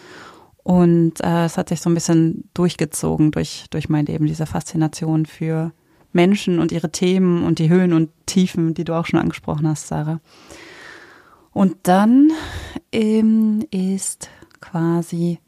Und 0.64 1.24
äh, 1.24 1.46
es 1.46 1.58
hat 1.58 1.70
sich 1.70 1.80
so 1.80 1.90
ein 1.90 1.94
bisschen 1.94 2.50
durchgezogen 2.56 3.32
durch, 3.32 3.66
durch 3.70 3.88
mein 3.88 4.06
Leben, 4.08 4.26
diese 4.26 4.48
Faszination 4.48 5.26
für 5.26 5.72
Menschen 6.12 6.60
und 6.60 6.72
ihre 6.72 6.92
Themen 6.92 7.44
und 7.44 7.60
die 7.60 7.70
Höhen 7.70 7.94
und 7.94 8.10
Tiefen, 8.26 8.74
die 8.74 8.84
du 8.84 8.94
auch 8.94 9.06
schon 9.06 9.20
angesprochen 9.20 9.68
hast, 9.68 9.88
Sarah. 9.88 10.20
Und 11.54 11.76
dann 11.84 12.32
ähm, 12.92 13.64
ist 13.72 14.30
quasi 14.60 15.40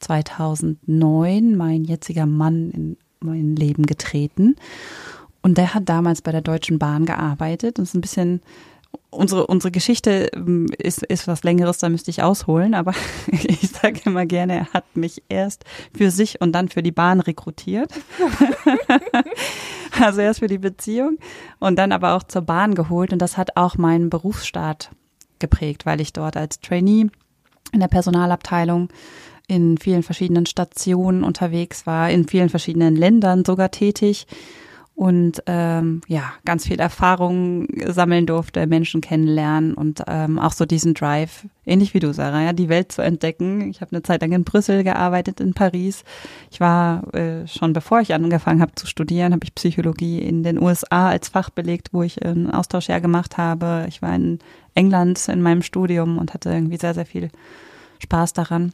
2009 0.00 1.56
mein 1.56 1.84
jetziger 1.84 2.26
Mann 2.26 2.70
in 2.70 2.96
mein 3.20 3.56
Leben 3.56 3.86
getreten. 3.86 4.56
Und 5.42 5.58
der 5.58 5.74
hat 5.74 5.88
damals 5.88 6.22
bei 6.22 6.32
der 6.32 6.40
Deutschen 6.40 6.78
Bahn 6.78 7.06
gearbeitet. 7.06 7.78
Und 7.78 7.84
ist 7.84 7.94
ein 7.94 8.00
bisschen, 8.00 8.42
unsere, 9.10 9.46
unsere 9.46 9.70
Geschichte 9.70 10.30
ähm, 10.34 10.66
ist, 10.78 11.02
ist 11.04 11.28
was 11.28 11.44
Längeres, 11.44 11.78
da 11.78 11.88
müsste 11.88 12.10
ich 12.10 12.22
ausholen. 12.22 12.74
Aber 12.74 12.92
ich 13.26 13.68
sage 13.68 14.00
immer 14.04 14.26
gerne, 14.26 14.54
er 14.54 14.72
hat 14.72 14.96
mich 14.96 15.22
erst 15.28 15.64
für 15.96 16.10
sich 16.10 16.40
und 16.40 16.52
dann 16.52 16.68
für 16.68 16.82
die 16.82 16.92
Bahn 16.92 17.20
rekrutiert. 17.20 17.92
also 20.00 20.20
erst 20.20 20.40
für 20.40 20.48
die 20.48 20.58
Beziehung 20.58 21.18
und 21.58 21.76
dann 21.76 21.92
aber 21.92 22.14
auch 22.14 22.22
zur 22.22 22.42
Bahn 22.42 22.74
geholt. 22.74 23.12
Und 23.12 23.20
das 23.20 23.36
hat 23.36 23.56
auch 23.56 23.76
meinen 23.76 24.10
Berufsstart 24.10 24.90
geprägt, 25.38 25.86
weil 25.86 26.00
ich 26.00 26.12
dort 26.12 26.36
als 26.36 26.60
Trainee 26.60 27.06
in 27.72 27.80
der 27.80 27.88
Personalabteilung 27.88 28.88
in 29.46 29.78
vielen 29.78 30.02
verschiedenen 30.02 30.46
Stationen 30.46 31.24
unterwegs 31.24 31.86
war, 31.86 32.10
in 32.10 32.28
vielen 32.28 32.50
verschiedenen 32.50 32.96
Ländern 32.96 33.44
sogar 33.44 33.70
tätig 33.70 34.26
und 34.98 35.44
ähm, 35.46 36.00
ja, 36.08 36.32
ganz 36.44 36.66
viel 36.66 36.80
Erfahrung 36.80 37.68
sammeln 37.86 38.26
durfte, 38.26 38.66
Menschen 38.66 39.00
kennenlernen 39.00 39.74
und 39.74 40.02
ähm, 40.08 40.40
auch 40.40 40.50
so 40.50 40.66
diesen 40.66 40.92
Drive, 40.94 41.46
ähnlich 41.64 41.94
wie 41.94 42.00
du, 42.00 42.12
Sarah, 42.12 42.42
ja, 42.42 42.52
die 42.52 42.68
Welt 42.68 42.90
zu 42.90 43.02
entdecken. 43.02 43.70
Ich 43.70 43.80
habe 43.80 43.92
eine 43.92 44.02
Zeit 44.02 44.22
lang 44.22 44.32
in 44.32 44.42
Brüssel 44.42 44.82
gearbeitet, 44.82 45.38
in 45.38 45.54
Paris. 45.54 46.02
Ich 46.50 46.58
war 46.58 47.14
äh, 47.14 47.46
schon 47.46 47.74
bevor 47.74 48.00
ich 48.00 48.12
angefangen 48.12 48.60
habe 48.60 48.74
zu 48.74 48.88
studieren, 48.88 49.32
habe 49.32 49.44
ich 49.44 49.54
Psychologie 49.54 50.18
in 50.18 50.42
den 50.42 50.60
USA 50.60 51.10
als 51.10 51.28
Fach 51.28 51.50
belegt, 51.50 51.90
wo 51.92 52.02
ich 52.02 52.20
ein 52.24 52.50
Austauschjahr 52.50 53.00
gemacht 53.00 53.38
habe. 53.38 53.86
Ich 53.86 54.02
war 54.02 54.12
in 54.16 54.40
England 54.74 55.28
in 55.28 55.42
meinem 55.42 55.62
Studium 55.62 56.18
und 56.18 56.34
hatte 56.34 56.50
irgendwie 56.50 56.76
sehr, 56.76 56.94
sehr 56.94 57.06
viel 57.06 57.30
Spaß 58.00 58.32
daran. 58.32 58.72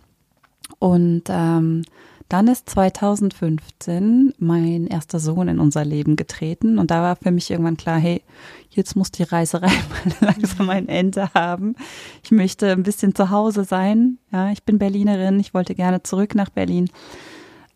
Und 0.78 1.24
ähm, 1.28 1.82
dann 2.28 2.48
ist 2.48 2.70
2015 2.70 4.34
mein 4.38 4.86
erster 4.86 5.20
Sohn 5.20 5.48
in 5.48 5.60
unser 5.60 5.84
Leben 5.84 6.16
getreten 6.16 6.78
und 6.78 6.90
da 6.90 7.02
war 7.02 7.16
für 7.16 7.30
mich 7.30 7.50
irgendwann 7.50 7.76
klar, 7.76 7.98
hey, 7.98 8.22
jetzt 8.70 8.96
muss 8.96 9.10
die 9.10 9.24
Reiserei 9.24 9.68
mal 9.70 10.14
langsam 10.20 10.70
ein 10.70 10.88
Ende 10.88 11.32
haben. 11.34 11.76
Ich 12.22 12.30
möchte 12.30 12.72
ein 12.72 12.82
bisschen 12.82 13.14
zu 13.14 13.30
Hause 13.30 13.64
sein. 13.64 14.18
Ja, 14.32 14.50
ich 14.50 14.62
bin 14.64 14.78
Berlinerin, 14.78 15.38
ich 15.38 15.54
wollte 15.54 15.74
gerne 15.74 16.02
zurück 16.02 16.34
nach 16.34 16.48
Berlin. 16.48 16.88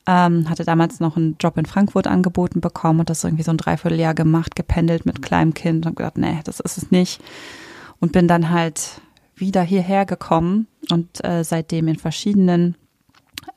Ähm, 0.07 0.49
hatte 0.49 0.65
damals 0.65 1.01
noch 1.01 1.19
einen 1.19 1.37
Job 1.39 1.59
in 1.59 1.67
Frankfurt 1.67 2.07
angeboten 2.07 2.63
bekommen 2.63 3.01
und 3.01 3.11
das 3.11 3.25
irgendwie 3.25 3.43
so 3.43 3.51
ein 3.51 3.59
Dreivierteljahr 3.59 4.15
gemacht, 4.15 4.57
gependelt 4.57 5.05
mit 5.05 5.21
kleinem 5.21 5.53
Kind 5.53 5.85
und 5.85 5.97
gedacht, 5.97 6.17
nee, 6.17 6.41
das 6.45 6.61
ist 6.61 6.79
es 6.79 6.91
nicht. 6.91 7.21
Und 8.01 8.13
bin 8.13 8.27
dann 8.27 8.49
halt 8.49 9.03
wieder 9.37 9.63
hierher 9.63 10.07
gekommen 10.07 10.67
und 10.91 11.23
äh, 11.23 11.45
seitdem 11.45 11.89
in 11.89 11.97
verschiedenen 11.97 12.77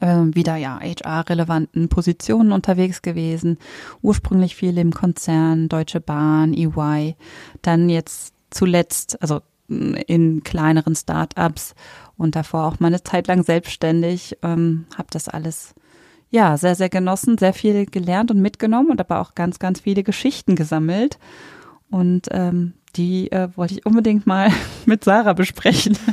wieder 0.01 0.55
ja 0.55 0.79
HR-relevanten 0.79 1.89
Positionen 1.89 2.51
unterwegs 2.51 3.01
gewesen. 3.01 3.57
Ursprünglich 4.01 4.55
viel 4.55 4.77
im 4.77 4.91
Konzern, 4.91 5.69
Deutsche 5.69 6.01
Bahn, 6.01 6.53
EY, 6.53 7.15
dann 7.61 7.89
jetzt 7.89 8.33
zuletzt, 8.49 9.21
also 9.21 9.41
in 9.69 10.43
kleineren 10.43 10.95
Start-ups 10.95 11.75
und 12.17 12.35
davor 12.35 12.65
auch 12.65 12.79
mal 12.79 12.87
eine 12.87 13.03
Zeit 13.03 13.27
lang 13.27 13.43
selbstständig. 13.43 14.37
Ähm, 14.43 14.85
habe 14.97 15.07
das 15.11 15.29
alles 15.29 15.73
ja 16.29 16.57
sehr, 16.57 16.75
sehr 16.75 16.89
genossen, 16.89 17.37
sehr 17.37 17.53
viel 17.53 17.85
gelernt 17.85 18.31
und 18.31 18.41
mitgenommen 18.41 18.89
und 18.89 18.99
aber 18.99 19.21
auch 19.21 19.35
ganz, 19.35 19.59
ganz 19.59 19.81
viele 19.81 20.03
Geschichten 20.03 20.55
gesammelt. 20.55 21.19
Und 21.89 22.27
ähm, 22.31 22.73
die 22.95 23.31
äh, 23.31 23.49
wollte 23.55 23.75
ich 23.75 23.85
unbedingt 23.85 24.25
mal 24.27 24.49
mit 24.85 25.03
Sarah 25.03 25.33
besprechen. 25.33 25.97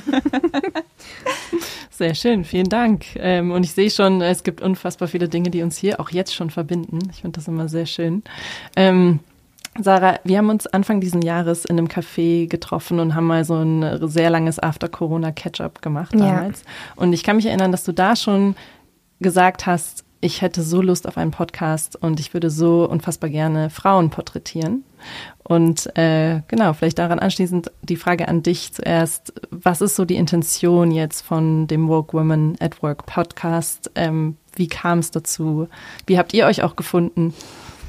Sehr 1.99 2.15
schön, 2.15 2.45
vielen 2.45 2.69
Dank. 2.69 3.07
Ähm, 3.17 3.51
und 3.51 3.65
ich 3.65 3.73
sehe 3.73 3.91
schon, 3.91 4.23
es 4.23 4.45
gibt 4.45 4.61
unfassbar 4.61 5.09
viele 5.09 5.29
Dinge, 5.29 5.51
die 5.51 5.63
uns 5.63 5.77
hier 5.77 5.99
auch 5.99 6.11
jetzt 6.11 6.33
schon 6.33 6.49
verbinden. 6.49 7.01
Ich 7.11 7.23
finde 7.23 7.41
das 7.41 7.49
immer 7.49 7.69
sehr 7.69 7.87
schön. 7.87 8.23
Ähm, 8.77 9.19
Sarah, 9.81 10.21
wir 10.23 10.39
haben 10.39 10.49
uns 10.49 10.69
Anfang 10.69 11.01
diesen 11.01 11.23
Jahres 11.23 11.65
in 11.65 11.77
einem 11.77 11.89
Café 11.89 12.47
getroffen 12.47 13.01
und 13.01 13.17
haben 13.17 13.27
mal 13.27 13.45
so 13.45 13.57
ein 13.57 13.99
sehr 14.07 14.31
langes 14.31 14.61
After-Corona-Catch-up 14.61 15.83
gemacht 15.83 16.15
damals. 16.15 16.63
Ja. 16.63 17.03
Und 17.03 17.13
ich 17.13 17.25
kann 17.25 17.35
mich 17.35 17.47
erinnern, 17.47 17.73
dass 17.73 17.83
du 17.83 17.91
da 17.91 18.15
schon 18.15 18.55
gesagt 19.19 19.67
hast, 19.67 20.05
ich 20.21 20.43
hätte 20.43 20.63
so 20.63 20.83
Lust 20.83 21.07
auf 21.07 21.17
einen 21.17 21.31
Podcast 21.31 21.97
und 21.97 22.19
ich 22.19 22.35
würde 22.35 22.51
so 22.51 22.89
unfassbar 22.89 23.31
gerne 23.31 23.71
Frauen 23.71 24.11
porträtieren. 24.11 24.85
Und 25.45 25.97
äh, 25.97 26.43
genau, 26.49 26.73
vielleicht 26.73 26.99
daran 26.99 27.19
anschließend 27.21 27.71
die 27.83 27.97
Frage 27.97 28.29
an 28.29 28.43
dich 28.43 28.73
zuerst. 28.73 29.33
Was 29.51 29.81
ist 29.81 29.97
so 29.97 30.05
die 30.05 30.17
Intention 30.17 30.91
jetzt 30.91 31.23
von 31.23 31.67
dem 31.69 31.89
Woke 31.89 32.17
Women 32.17 32.57
at 32.61 32.83
Work 32.83 33.07
Podcast? 33.07 33.91
Ähm, 33.95 34.37
wie 34.57 34.67
kam 34.67 34.99
es 34.99 35.11
dazu? 35.11 35.69
Wie 36.07 36.19
habt 36.19 36.35
ihr 36.35 36.47
euch 36.47 36.63
auch 36.63 36.75
gefunden? 36.75 37.33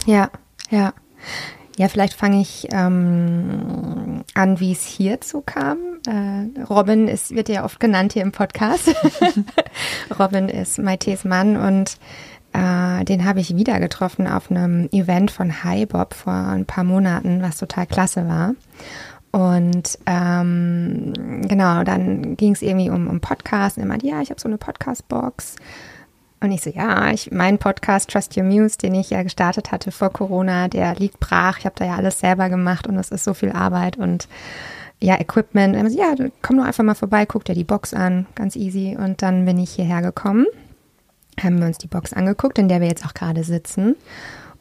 Ja, 0.05 0.29
ja. 0.69 0.93
Ja, 1.79 1.87
vielleicht 1.87 2.13
fange 2.13 2.41
ich 2.41 2.67
ähm, 2.73 4.25
an, 4.33 4.59
wie 4.59 4.73
es 4.73 4.83
hierzu 4.83 5.39
kam. 5.39 5.77
Äh, 6.05 6.61
Robin 6.63 7.07
ist, 7.07 7.33
wird 7.33 7.47
ja 7.47 7.63
oft 7.63 7.79
genannt 7.79 8.11
hier 8.11 8.21
im 8.21 8.33
Podcast. 8.33 8.93
Robin 10.19 10.49
ist 10.49 10.77
Maites 10.77 11.23
Mann 11.23 11.55
und 11.55 11.97
äh, 12.51 13.05
den 13.05 13.23
habe 13.23 13.39
ich 13.39 13.55
wieder 13.55 13.79
getroffen 13.79 14.27
auf 14.27 14.51
einem 14.51 14.89
Event 14.91 15.31
von 15.31 15.63
Hi 15.63 15.85
Bob 15.85 16.15
vor 16.15 16.33
ein 16.33 16.65
paar 16.65 16.83
Monaten, 16.83 17.41
was 17.41 17.59
total 17.59 17.87
klasse 17.87 18.27
war. 18.27 18.55
Und 19.31 19.99
ähm, 20.05 21.13
genau, 21.47 21.85
dann 21.85 22.35
ging 22.35 22.51
es 22.51 22.61
irgendwie 22.61 22.89
um, 22.89 23.07
um 23.07 23.21
Podcasts 23.21 23.77
und 23.77 23.83
er 23.83 23.87
meinte, 23.87 24.05
ja, 24.05 24.19
ich 24.19 24.31
habe 24.31 24.41
so 24.41 24.49
eine 24.49 24.57
Podcast-Box. 24.57 25.55
Und 26.41 26.51
ich 26.51 26.61
so, 26.61 26.69
ja, 26.69 27.11
ich, 27.11 27.31
mein 27.31 27.57
Podcast 27.57 28.09
Trust 28.09 28.37
Your 28.37 28.43
Muse, 28.43 28.77
den 28.77 28.95
ich 28.95 29.09
ja 29.09 29.23
gestartet 29.23 29.71
hatte 29.71 29.91
vor 29.91 30.09
Corona, 30.09 30.69
der 30.69 30.95
liegt 30.95 31.19
brach. 31.19 31.59
Ich 31.59 31.65
habe 31.65 31.75
da 31.77 31.85
ja 31.85 31.95
alles 31.95 32.19
selber 32.19 32.49
gemacht 32.49 32.87
und 32.87 32.97
es 32.97 33.09
ist 33.09 33.25
so 33.25 33.33
viel 33.33 33.51
Arbeit 33.51 33.97
und 33.97 34.27
ja, 35.01 35.19
Equipment. 35.19 35.75
Und 35.75 35.89
so, 35.89 35.97
ja, 35.97 36.13
komm 36.41 36.57
nur 36.57 36.65
einfach 36.65 36.83
mal 36.83 36.95
vorbei, 36.95 37.25
guck 37.25 37.45
dir 37.45 37.55
die 37.55 37.63
Box 37.63 37.93
an, 37.93 38.25
ganz 38.35 38.55
easy. 38.55 38.97
Und 38.97 39.21
dann 39.21 39.45
bin 39.45 39.57
ich 39.59 39.71
hierher 39.71 40.01
gekommen, 40.01 40.45
haben 41.41 41.59
wir 41.59 41.67
uns 41.67 41.77
die 41.77 41.87
Box 41.87 42.13
angeguckt, 42.13 42.57
in 42.57 42.69
der 42.69 42.79
wir 42.81 42.87
jetzt 42.87 43.05
auch 43.05 43.13
gerade 43.13 43.43
sitzen. 43.43 43.95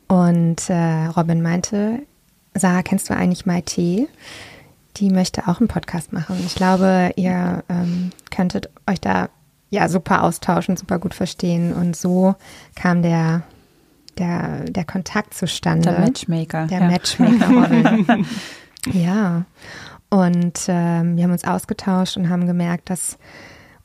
Und 0.08 0.70
äh, 0.70 1.06
Robin 1.16 1.42
meinte, 1.42 2.00
Sarah, 2.54 2.82
kennst 2.82 3.10
du 3.10 3.14
eigentlich 3.14 3.46
Maite? 3.46 4.08
Die 4.96 5.10
möchte 5.10 5.46
auch 5.46 5.60
einen 5.60 5.68
Podcast 5.68 6.12
machen. 6.12 6.42
Ich 6.44 6.54
glaube, 6.54 7.12
ihr 7.16 7.62
ähm, 7.68 8.10
könntet 8.30 8.70
euch 8.86 9.00
da 9.00 9.28
ja 9.70 9.88
super 9.88 10.22
austauschen, 10.22 10.76
super 10.76 10.98
gut 10.98 11.14
verstehen. 11.14 11.72
Und 11.72 11.96
so 11.96 12.34
kam 12.74 13.02
der, 13.02 13.42
der, 14.18 14.64
der 14.64 14.84
Kontakt 14.84 15.34
zustande. 15.34 15.90
Der 15.90 16.00
Matchmaker. 16.00 16.66
Der 16.66 16.80
ja. 16.80 16.86
Matchmaker. 16.86 18.18
ja. 18.92 19.44
Und 20.10 20.60
ähm, 20.68 21.16
wir 21.16 21.24
haben 21.24 21.32
uns 21.32 21.44
ausgetauscht 21.44 22.16
und 22.16 22.30
haben 22.30 22.46
gemerkt, 22.46 22.88
dass 22.88 23.18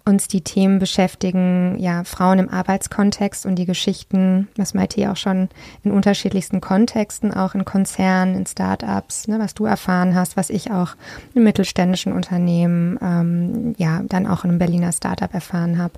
uns 0.05 0.27
die 0.27 0.41
Themen 0.41 0.79
beschäftigen, 0.79 1.77
ja, 1.79 2.03
Frauen 2.03 2.39
im 2.39 2.50
Arbeitskontext 2.50 3.45
und 3.45 3.55
die 3.55 3.65
Geschichten, 3.65 4.50
was 4.57 4.74
Maite 4.74 5.10
auch 5.10 5.15
schon 5.15 5.48
in 5.83 5.91
unterschiedlichsten 5.91 6.60
Kontexten, 6.60 7.33
auch 7.33 7.55
in 7.55 7.63
Konzernen, 7.63 8.36
in 8.36 8.45
Startups, 8.45 9.29
ne, 9.29 9.39
was 9.39 9.53
du 9.53 9.65
erfahren 9.65 10.13
hast, 10.13 10.36
was 10.36 10.50
ich 10.50 10.72
auch 10.72 10.95
in 11.33 11.43
mittelständischen 11.43 12.12
Unternehmen, 12.12 13.00
ähm, 13.01 13.75
ja, 13.77 14.01
dann 14.03 14.27
auch 14.27 14.43
in 14.43 14.50
einem 14.50 14.60
Berliner 14.60 14.91
Startup 14.91 15.33
erfahren 15.33 15.77
habe. 15.77 15.93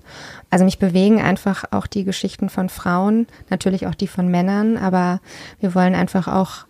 Also 0.51 0.65
mich 0.65 0.77
bewegen 0.77 1.19
einfach 1.19 1.65
auch 1.71 1.88
die 1.88 2.03
Geschichten 2.03 2.50
von 2.50 2.69
Frauen, 2.69 3.25
natürlich 3.50 3.88
auch 3.88 3.95
die 3.95 4.07
von 4.07 4.27
Männern, 4.27 4.77
aber 4.77 5.19
wir 5.59 5.74
wollen 5.74 5.95
einfach 5.95 6.27
auch 6.27 6.65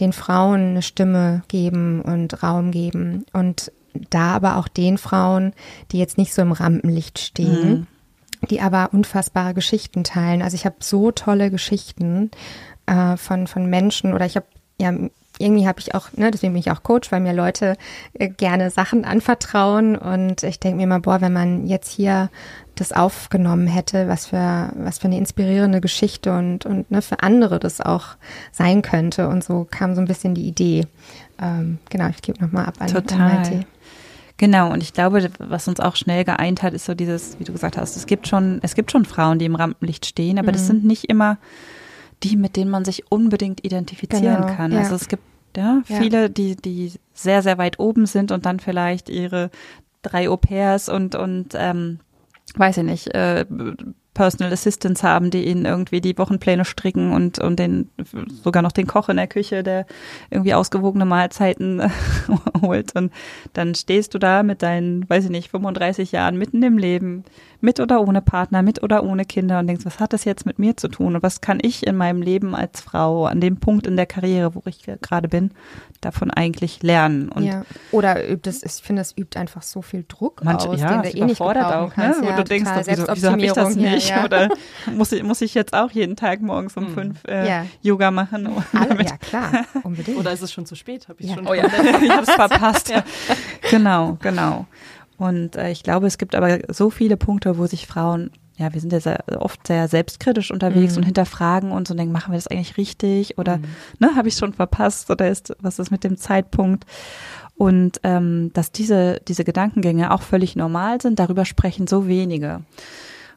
den 0.00 0.12
Frauen 0.12 0.70
eine 0.70 0.82
Stimme 0.82 1.42
geben 1.48 2.00
und 2.00 2.42
Raum 2.42 2.70
geben 2.70 3.26
und 3.32 3.72
da 4.10 4.34
aber 4.34 4.56
auch 4.56 4.68
den 4.68 4.98
Frauen, 4.98 5.52
die 5.92 5.98
jetzt 5.98 6.18
nicht 6.18 6.34
so 6.34 6.42
im 6.42 6.52
Rampenlicht 6.52 7.18
stehen, 7.18 7.70
mhm. 7.70 7.86
die 8.50 8.60
aber 8.60 8.90
unfassbare 8.92 9.54
Geschichten 9.54 10.04
teilen. 10.04 10.42
Also 10.42 10.54
ich 10.54 10.64
habe 10.64 10.76
so 10.80 11.10
tolle 11.10 11.50
Geschichten 11.50 12.30
äh, 12.86 13.16
von, 13.16 13.46
von 13.46 13.66
Menschen 13.66 14.14
oder 14.14 14.26
ich 14.26 14.36
habe 14.36 14.46
ja 14.80 14.92
irgendwie 15.38 15.66
habe 15.66 15.80
ich 15.80 15.94
auch, 15.94 16.12
ne, 16.14 16.30
deswegen 16.30 16.52
bin 16.52 16.60
ich 16.60 16.70
auch 16.70 16.82
Coach, 16.82 17.10
weil 17.12 17.20
mir 17.20 17.32
Leute 17.32 17.76
äh, 18.14 18.28
gerne 18.28 18.70
Sachen 18.70 19.04
anvertrauen 19.04 19.96
und 19.96 20.42
ich 20.42 20.60
denke 20.60 20.78
mir 20.78 20.86
mal, 20.86 21.00
boah, 21.00 21.20
wenn 21.20 21.32
man 21.32 21.66
jetzt 21.66 21.90
hier 21.90 22.30
das 22.74 22.92
aufgenommen 22.92 23.66
hätte, 23.66 24.08
was 24.08 24.26
für 24.26 24.72
was 24.76 24.98
für 24.98 25.06
eine 25.06 25.18
inspirierende 25.18 25.80
Geschichte 25.80 26.32
und 26.32 26.66
und 26.66 26.90
ne, 26.90 27.02
für 27.02 27.22
andere 27.22 27.58
das 27.58 27.80
auch 27.80 28.16
sein 28.52 28.82
könnte 28.82 29.28
und 29.28 29.42
so 29.44 29.66
kam 29.68 29.94
so 29.94 30.00
ein 30.00 30.06
bisschen 30.06 30.34
die 30.34 30.46
Idee. 30.46 30.86
Ähm, 31.40 31.78
genau, 31.88 32.08
ich 32.08 32.22
gebe 32.22 32.42
nochmal 32.44 32.66
ab 32.66 32.74
an, 32.80 32.88
Total. 32.88 33.20
an 33.20 33.64
Genau, 34.38 34.72
und 34.72 34.82
ich 34.82 34.92
glaube, 34.92 35.30
was 35.38 35.66
uns 35.66 35.80
auch 35.80 35.96
schnell 35.96 36.24
geeint 36.24 36.62
hat, 36.62 36.72
ist 36.72 36.86
so 36.86 36.94
dieses, 36.94 37.38
wie 37.40 37.44
du 37.44 37.52
gesagt 37.52 37.76
hast, 37.76 37.96
es 37.96 38.06
gibt 38.06 38.28
schon, 38.28 38.60
es 38.62 38.76
gibt 38.76 38.92
schon 38.92 39.04
Frauen, 39.04 39.40
die 39.40 39.44
im 39.44 39.56
Rampenlicht 39.56 40.06
stehen, 40.06 40.38
aber 40.38 40.48
mhm. 40.48 40.52
das 40.52 40.66
sind 40.68 40.84
nicht 40.84 41.04
immer 41.10 41.38
die, 42.22 42.36
mit 42.36 42.56
denen 42.56 42.70
man 42.70 42.84
sich 42.84 43.10
unbedingt 43.10 43.64
identifizieren 43.64 44.42
genau, 44.42 44.54
kann. 44.54 44.72
Ja. 44.72 44.78
Also 44.78 44.94
es 44.94 45.08
gibt 45.08 45.24
ja, 45.56 45.82
ja, 45.88 45.98
viele, 45.98 46.30
die, 46.30 46.54
die 46.54 46.92
sehr, 47.14 47.42
sehr 47.42 47.58
weit 47.58 47.80
oben 47.80 48.06
sind 48.06 48.30
und 48.30 48.46
dann 48.46 48.60
vielleicht 48.60 49.08
ihre 49.08 49.50
drei 50.02 50.28
Au-pairs 50.28 50.88
und, 50.88 51.16
und 51.16 51.48
ähm, 51.54 51.98
weiß 52.54 52.78
ich 52.78 52.84
nicht, 52.84 53.14
äh, 53.14 53.44
Personal 54.18 54.52
Assistants 54.52 55.04
haben, 55.04 55.30
die 55.30 55.46
ihnen 55.46 55.64
irgendwie 55.64 56.00
die 56.00 56.18
Wochenpläne 56.18 56.64
stricken 56.64 57.12
und, 57.12 57.38
und 57.38 57.56
den, 57.56 57.88
sogar 58.42 58.64
noch 58.64 58.72
den 58.72 58.88
Koch 58.88 59.08
in 59.08 59.16
der 59.16 59.28
Küche, 59.28 59.62
der 59.62 59.86
irgendwie 60.28 60.54
ausgewogene 60.54 61.04
Mahlzeiten 61.04 61.80
holt. 62.60 62.96
Und 62.96 63.12
dann 63.52 63.76
stehst 63.76 64.14
du 64.14 64.18
da 64.18 64.42
mit 64.42 64.62
deinen, 64.62 65.08
weiß 65.08 65.26
ich 65.26 65.30
nicht, 65.30 65.52
35 65.52 66.10
Jahren 66.10 66.36
mitten 66.36 66.64
im 66.64 66.78
Leben, 66.78 67.22
mit 67.60 67.78
oder 67.78 68.00
ohne 68.00 68.20
Partner, 68.20 68.62
mit 68.62 68.82
oder 68.82 69.04
ohne 69.04 69.24
Kinder 69.24 69.60
und 69.60 69.68
denkst, 69.68 69.86
was 69.86 70.00
hat 70.00 70.12
das 70.12 70.24
jetzt 70.24 70.46
mit 70.46 70.58
mir 70.58 70.76
zu 70.76 70.88
tun 70.88 71.14
und 71.14 71.22
was 71.22 71.40
kann 71.40 71.60
ich 71.62 71.86
in 71.86 71.96
meinem 71.96 72.20
Leben 72.20 72.56
als 72.56 72.80
Frau 72.80 73.26
an 73.26 73.40
dem 73.40 73.58
Punkt 73.58 73.86
in 73.86 73.94
der 73.94 74.06
Karriere, 74.06 74.56
wo 74.56 74.62
ich 74.66 74.82
gerade 75.00 75.28
bin, 75.28 75.52
davon 76.00 76.30
eigentlich 76.30 76.82
lernen? 76.82 77.28
Und 77.28 77.44
ja. 77.44 77.64
Oder 77.92 78.28
übt 78.28 78.48
es, 78.48 78.62
ich 78.62 78.82
finde, 78.82 79.02
es 79.02 79.16
übt 79.16 79.38
einfach 79.38 79.62
so 79.62 79.82
viel 79.82 80.04
Druck 80.06 80.44
manche, 80.44 80.68
aus, 80.68 80.80
ja, 80.80 81.02
den 81.02 81.12
du 81.12 81.18
eh 81.18 81.24
nicht 81.24 81.40
auch, 81.40 81.96
ne? 81.96 82.16
wo 82.20 82.26
ja, 82.26 82.36
du 82.36 82.44
denkst, 82.44 82.70
doch, 82.70 82.86
wieso, 82.86 83.06
wieso 83.10 83.30
habe 83.30 83.42
ich 83.42 83.52
das 83.52 83.76
nicht? 83.76 84.10
Ja, 84.10 84.24
oder 84.24 84.48
muss 84.94 85.12
ich, 85.12 85.22
muss 85.22 85.40
ich 85.40 85.54
jetzt 85.54 85.74
auch 85.74 85.90
jeden 85.90 86.16
Tag 86.16 86.40
morgens 86.40 86.76
um 86.76 86.86
hm. 86.86 86.94
fünf 86.94 87.24
äh, 87.24 87.64
Yoga 87.82 88.10
machen? 88.10 88.48
Alle, 88.72 89.02
ja, 89.04 89.16
klar, 89.16 89.64
unbedingt. 89.82 90.18
Oder 90.18 90.32
ist 90.32 90.42
es 90.42 90.52
schon 90.52 90.66
zu 90.66 90.74
spät? 90.74 91.08
Hab 91.08 91.20
ich 91.20 91.32
schon 91.32 91.46
oh 91.46 91.54
ja, 91.54 91.64
ich 92.02 92.10
habe 92.10 92.22
es 92.22 92.30
verpasst. 92.30 92.92
Genau, 93.70 94.16
genau. 94.20 94.66
Und 95.18 95.56
äh, 95.56 95.70
ich 95.70 95.82
glaube, 95.82 96.06
es 96.06 96.16
gibt 96.16 96.34
aber 96.34 96.60
so 96.68 96.90
viele 96.90 97.16
Punkte, 97.16 97.58
wo 97.58 97.66
sich 97.66 97.86
Frauen, 97.86 98.30
ja, 98.58 98.74
wir 98.74 98.80
sind 98.80 98.92
ja 98.92 99.00
sehr, 99.00 99.24
oft 99.38 99.66
sehr 99.66 99.88
selbstkritisch 99.88 100.50
unterwegs 100.50 100.92
mhm. 100.92 100.98
und 100.98 101.04
hinterfragen 101.04 101.70
uns 101.70 101.90
und 101.90 101.96
denken, 101.96 102.12
machen 102.12 102.32
wir 102.32 102.38
das 102.38 102.48
eigentlich 102.48 102.76
richtig 102.76 103.38
oder 103.38 103.58
mhm. 103.58 103.64
ne, 104.00 104.16
habe 104.16 104.28
ich 104.28 104.34
schon 104.34 104.52
verpasst 104.52 105.10
oder 105.10 105.28
ist 105.28 105.54
was 105.60 105.78
ist 105.78 105.90
mit 105.90 106.04
dem 106.04 106.16
Zeitpunkt? 106.16 106.84
Und 107.56 108.00
ähm, 108.04 108.50
dass 108.54 108.72
diese 108.72 109.20
diese 109.26 109.44
Gedankengänge 109.44 110.12
auch 110.12 110.22
völlig 110.22 110.56
normal 110.56 111.00
sind, 111.00 111.18
darüber 111.18 111.44
sprechen 111.44 111.86
so 111.86 112.06
wenige. 112.08 112.62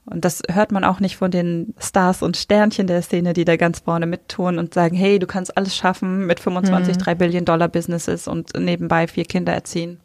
Und 0.06 0.25
das 0.25 0.42
hört 0.50 0.72
man 0.72 0.84
auch 0.84 1.00
nicht 1.00 1.16
von 1.16 1.30
den 1.30 1.75
Stars 1.78 2.24
und 2.24 2.36
Sternchen 2.36 2.88
der 2.88 3.04
Szene, 3.04 3.34
die 3.34 3.46
da 3.46 3.56
ganz 3.56 3.80
vorne 3.80 4.08
mittun 4.08 4.58
und 4.58 4.74
sagen, 4.74 4.96
hey, 4.96 5.20
du 5.20 5.28
kannst 5.28 5.56
alles 5.56 5.75
schaffen 5.75 6.25
mit 6.25 6.40
25, 6.40 6.96
mhm. 6.96 7.00
3 7.00 7.16
Billion 7.16 7.46
Dollar 7.46 7.68
Businesses 7.68 8.28
und 8.28 8.51
nebenbei 8.58 9.08
vier 9.08 9.25
Kinder 9.25 9.54
erziehen 9.54 10.00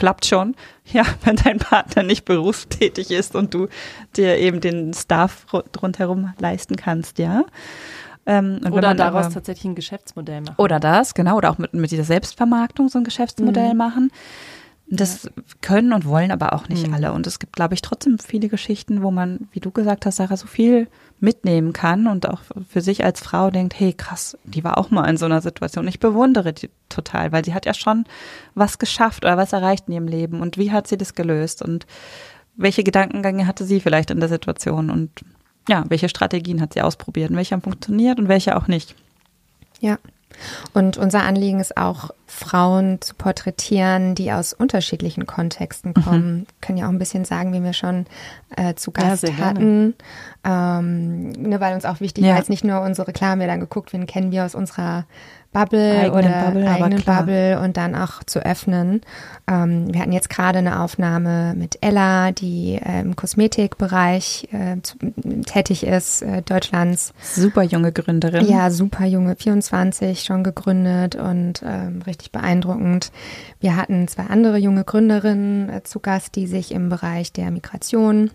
klappt 0.00 0.26
schon. 0.26 0.56
Ja, 0.92 1.04
wenn 1.22 1.36
dein 1.36 1.58
Partner 1.58 2.02
nicht 2.02 2.24
berufstätig 2.24 3.12
ist 3.12 3.36
und 3.36 3.54
du 3.54 3.68
dir 4.16 4.38
eben 4.38 4.60
den 4.60 4.92
Staff 4.92 5.46
rundherum 5.80 6.34
leisten 6.40 6.74
kannst, 6.74 7.20
ja. 7.20 7.44
Ähm, 8.26 8.58
oder 8.72 8.94
daraus 8.96 9.26
aber, 9.26 9.34
tatsächlich 9.34 9.66
ein 9.66 9.76
Geschäftsmodell 9.76 10.40
machen. 10.40 10.56
Oder 10.58 10.80
das, 10.80 11.14
genau, 11.14 11.36
oder 11.36 11.50
auch 11.50 11.58
mit, 11.58 11.72
mit 11.74 11.92
dieser 11.92 12.02
Selbstvermarktung 12.02 12.88
so 12.88 12.98
ein 12.98 13.04
Geschäftsmodell 13.04 13.70
mhm. 13.70 13.76
machen. 13.76 14.10
Das 14.92 15.22
ja. 15.22 15.30
können 15.62 15.92
und 15.92 16.04
wollen 16.04 16.32
aber 16.32 16.52
auch 16.52 16.68
nicht 16.68 16.88
mhm. 16.88 16.94
alle. 16.94 17.12
Und 17.12 17.26
es 17.26 17.38
gibt, 17.38 17.54
glaube 17.54 17.74
ich, 17.74 17.80
trotzdem 17.80 18.18
viele 18.18 18.48
Geschichten, 18.48 19.02
wo 19.02 19.12
man, 19.12 19.48
wie 19.52 19.60
du 19.60 19.70
gesagt 19.70 20.04
hast, 20.04 20.16
Sarah, 20.16 20.36
so 20.36 20.48
viel 20.48 20.88
mitnehmen 21.20 21.72
kann 21.72 22.08
und 22.08 22.28
auch 22.28 22.40
für 22.68 22.80
sich 22.80 23.04
als 23.04 23.20
Frau 23.20 23.50
denkt, 23.50 23.78
hey, 23.78 23.92
krass, 23.92 24.36
die 24.44 24.64
war 24.64 24.78
auch 24.78 24.90
mal 24.90 25.08
in 25.08 25.16
so 25.16 25.26
einer 25.26 25.42
Situation. 25.42 25.86
Ich 25.86 26.00
bewundere 26.00 26.52
die 26.52 26.70
total, 26.88 27.30
weil 27.30 27.44
sie 27.44 27.54
hat 27.54 27.66
ja 27.66 27.74
schon 27.74 28.04
was 28.54 28.78
geschafft 28.78 29.24
oder 29.24 29.36
was 29.36 29.52
erreicht 29.52 29.84
in 29.86 29.94
ihrem 29.94 30.08
Leben. 30.08 30.40
Und 30.40 30.58
wie 30.58 30.72
hat 30.72 30.88
sie 30.88 30.98
das 30.98 31.14
gelöst? 31.14 31.62
Und 31.62 31.86
welche 32.56 32.82
Gedankengänge 32.82 33.46
hatte 33.46 33.64
sie 33.64 33.80
vielleicht 33.80 34.10
in 34.10 34.18
der 34.18 34.28
Situation? 34.28 34.90
Und 34.90 35.10
ja, 35.68 35.84
welche 35.88 36.08
Strategien 36.08 36.60
hat 36.60 36.72
sie 36.72 36.82
ausprobiert? 36.82 37.30
Und 37.30 37.36
welche 37.36 37.54
haben 37.54 37.62
funktioniert 37.62 38.18
und 38.18 38.26
welche 38.26 38.56
auch 38.56 38.66
nicht? 38.66 38.96
Ja, 39.80 39.98
und 40.74 40.96
unser 40.96 41.22
Anliegen 41.22 41.60
ist 41.60 41.76
auch, 41.76 42.10
Frauen 42.26 43.00
zu 43.00 43.14
porträtieren, 43.16 44.14
die 44.14 44.30
aus 44.32 44.52
unterschiedlichen 44.52 45.26
Kontexten 45.26 45.92
mhm. 45.96 46.02
kommen. 46.02 46.36
Mhm. 46.36 46.46
Können 46.60 46.78
ja 46.78 46.86
auch 46.86 46.90
ein 46.90 46.98
bisschen 46.98 47.24
sagen, 47.24 47.52
wie 47.52 47.62
wir 47.62 47.72
schon 47.72 48.06
äh, 48.56 48.74
zu 48.74 48.92
Gast 48.92 49.24
ja, 49.24 49.36
hatten. 49.38 49.94
Ähm, 50.44 51.32
ne, 51.32 51.60
weil 51.60 51.74
uns 51.74 51.84
auch 51.84 52.00
wichtig 52.00 52.24
ja. 52.24 52.30
war, 52.30 52.38
jetzt 52.38 52.48
nicht 52.48 52.64
nur 52.64 52.80
unsere, 52.82 53.08
Reklame 53.08 53.46
dann 53.46 53.60
geguckt, 53.60 53.92
wen 53.92 54.06
kennen 54.06 54.30
wir 54.30 54.44
aus 54.44 54.54
unserer 54.54 55.04
Bubble 55.52 56.12
oder 56.12 56.44
Bubble, 56.44 56.68
eigenen 56.68 57.02
Bubble 57.02 57.60
und 57.60 57.76
dann 57.76 57.96
auch 57.96 58.22
zu 58.24 58.44
öffnen. 58.44 59.00
Ähm, 59.48 59.92
wir 59.92 60.00
hatten 60.00 60.12
jetzt 60.12 60.30
gerade 60.30 60.58
eine 60.58 60.80
Aufnahme 60.80 61.54
mit 61.56 61.78
Ella, 61.80 62.30
die 62.30 62.74
äh, 62.74 63.00
im 63.00 63.16
Kosmetikbereich 63.16 64.48
äh, 64.52 64.76
tätig 65.42 65.84
ist, 65.84 66.22
äh, 66.22 66.42
Deutschlands. 66.42 67.12
Super 67.20 67.62
junge 67.62 67.90
Gründerin. 67.90 68.46
Ja, 68.46 68.70
super 68.70 69.06
junge, 69.06 69.34
24 69.34 70.22
schon 70.22 70.44
gegründet 70.44 71.16
und 71.16 71.64
ähm, 71.66 72.02
richtig 72.02 72.30
beeindruckend. 72.30 73.10
Wir 73.58 73.74
hatten 73.74 74.06
zwei 74.06 74.24
andere 74.24 74.56
junge 74.56 74.84
Gründerinnen 74.84 75.68
äh, 75.68 75.82
zu 75.82 75.98
Gast, 75.98 76.36
die 76.36 76.46
sich 76.46 76.70
im 76.70 76.88
Bereich 76.88 77.32
der 77.32 77.50
Migration 77.50 78.30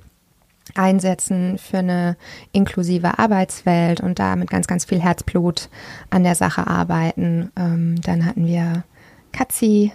einsetzen 0.74 1.57
für 1.57 1.77
eine 1.77 2.17
inklusive 2.51 3.19
Arbeitswelt 3.19 4.01
und 4.01 4.19
da 4.19 4.36
mit 4.36 4.50
ganz, 4.50 4.67
ganz 4.67 4.86
viel 4.86 5.00
Herzblut 5.00 5.69
an 6.10 6.24
der 6.24 6.36
Sache 6.36 6.65
arbeiten. 6.65 7.51
Ähm, 7.55 8.01
dann 8.01 8.25
hatten 8.25 8.48
wir 8.48 8.84
Katzi 9.31 9.91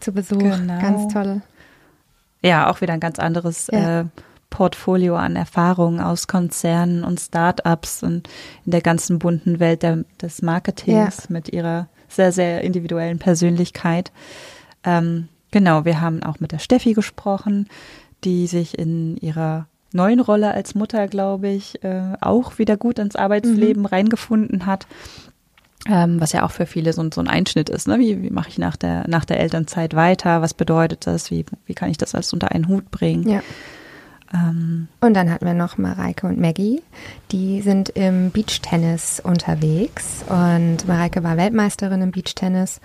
zu 0.00 0.12
Besuch, 0.12 0.38
genau. 0.38 0.80
ganz 0.80 1.12
toll. 1.12 1.40
Ja, 2.42 2.70
auch 2.70 2.80
wieder 2.80 2.92
ein 2.92 3.00
ganz 3.00 3.18
anderes 3.18 3.68
ja. 3.72 4.00
äh, 4.00 4.04
Portfolio 4.50 5.16
an 5.16 5.34
Erfahrungen 5.34 6.00
aus 6.00 6.28
Konzernen 6.28 7.04
und 7.04 7.18
Startups 7.18 8.02
und 8.02 8.28
in 8.66 8.72
der 8.72 8.82
ganzen 8.82 9.18
bunten 9.18 9.60
Welt 9.60 9.82
der, 9.82 10.04
des 10.20 10.42
Marketings 10.42 11.16
ja. 11.16 11.24
mit 11.28 11.48
ihrer 11.48 11.88
sehr, 12.08 12.32
sehr 12.32 12.62
individuellen 12.62 13.18
Persönlichkeit. 13.18 14.12
Ähm, 14.84 15.28
genau, 15.50 15.84
wir 15.84 16.00
haben 16.00 16.22
auch 16.22 16.38
mit 16.40 16.52
der 16.52 16.58
Steffi 16.58 16.92
gesprochen, 16.92 17.68
die 18.24 18.46
sich 18.46 18.78
in 18.78 19.16
ihrer 19.16 19.66
neuen 19.94 20.20
Rolle 20.20 20.52
als 20.52 20.74
Mutter, 20.74 21.08
glaube 21.08 21.48
ich, 21.48 21.82
äh, 21.84 22.14
auch 22.20 22.58
wieder 22.58 22.76
gut 22.76 22.98
ins 22.98 23.16
Arbeitsleben 23.16 23.82
mhm. 23.82 23.86
reingefunden 23.86 24.66
hat. 24.66 24.86
Ähm, 25.88 26.20
was 26.20 26.32
ja 26.32 26.44
auch 26.44 26.52
für 26.52 26.66
viele 26.66 26.92
so, 26.92 27.04
so 27.12 27.20
ein 27.20 27.28
Einschnitt 27.28 27.68
ist. 27.68 27.88
Ne? 27.88 27.98
Wie, 27.98 28.22
wie 28.22 28.30
mache 28.30 28.48
ich 28.48 28.58
nach 28.58 28.76
der, 28.76 29.08
nach 29.08 29.24
der 29.24 29.40
Elternzeit 29.40 29.94
weiter? 29.94 30.40
Was 30.40 30.54
bedeutet 30.54 31.06
das? 31.08 31.32
Wie, 31.32 31.44
wie 31.66 31.74
kann 31.74 31.90
ich 31.90 31.98
das 31.98 32.14
alles 32.14 32.32
unter 32.32 32.52
einen 32.52 32.68
Hut 32.68 32.90
bringen? 32.92 33.28
Ja. 33.28 33.40
Ähm, 34.32 34.86
und 35.00 35.14
dann 35.14 35.30
hatten 35.30 35.44
wir 35.44 35.54
noch 35.54 35.78
Mareike 35.78 36.28
und 36.28 36.38
Maggie. 36.38 36.82
Die 37.32 37.62
sind 37.62 37.88
im 37.90 38.30
Beachtennis 38.30 39.20
unterwegs. 39.20 40.24
Und 40.28 40.86
Mareike 40.86 41.24
war 41.24 41.36
Weltmeisterin 41.36 42.00
im 42.00 42.12
Beachtennis. 42.12 42.80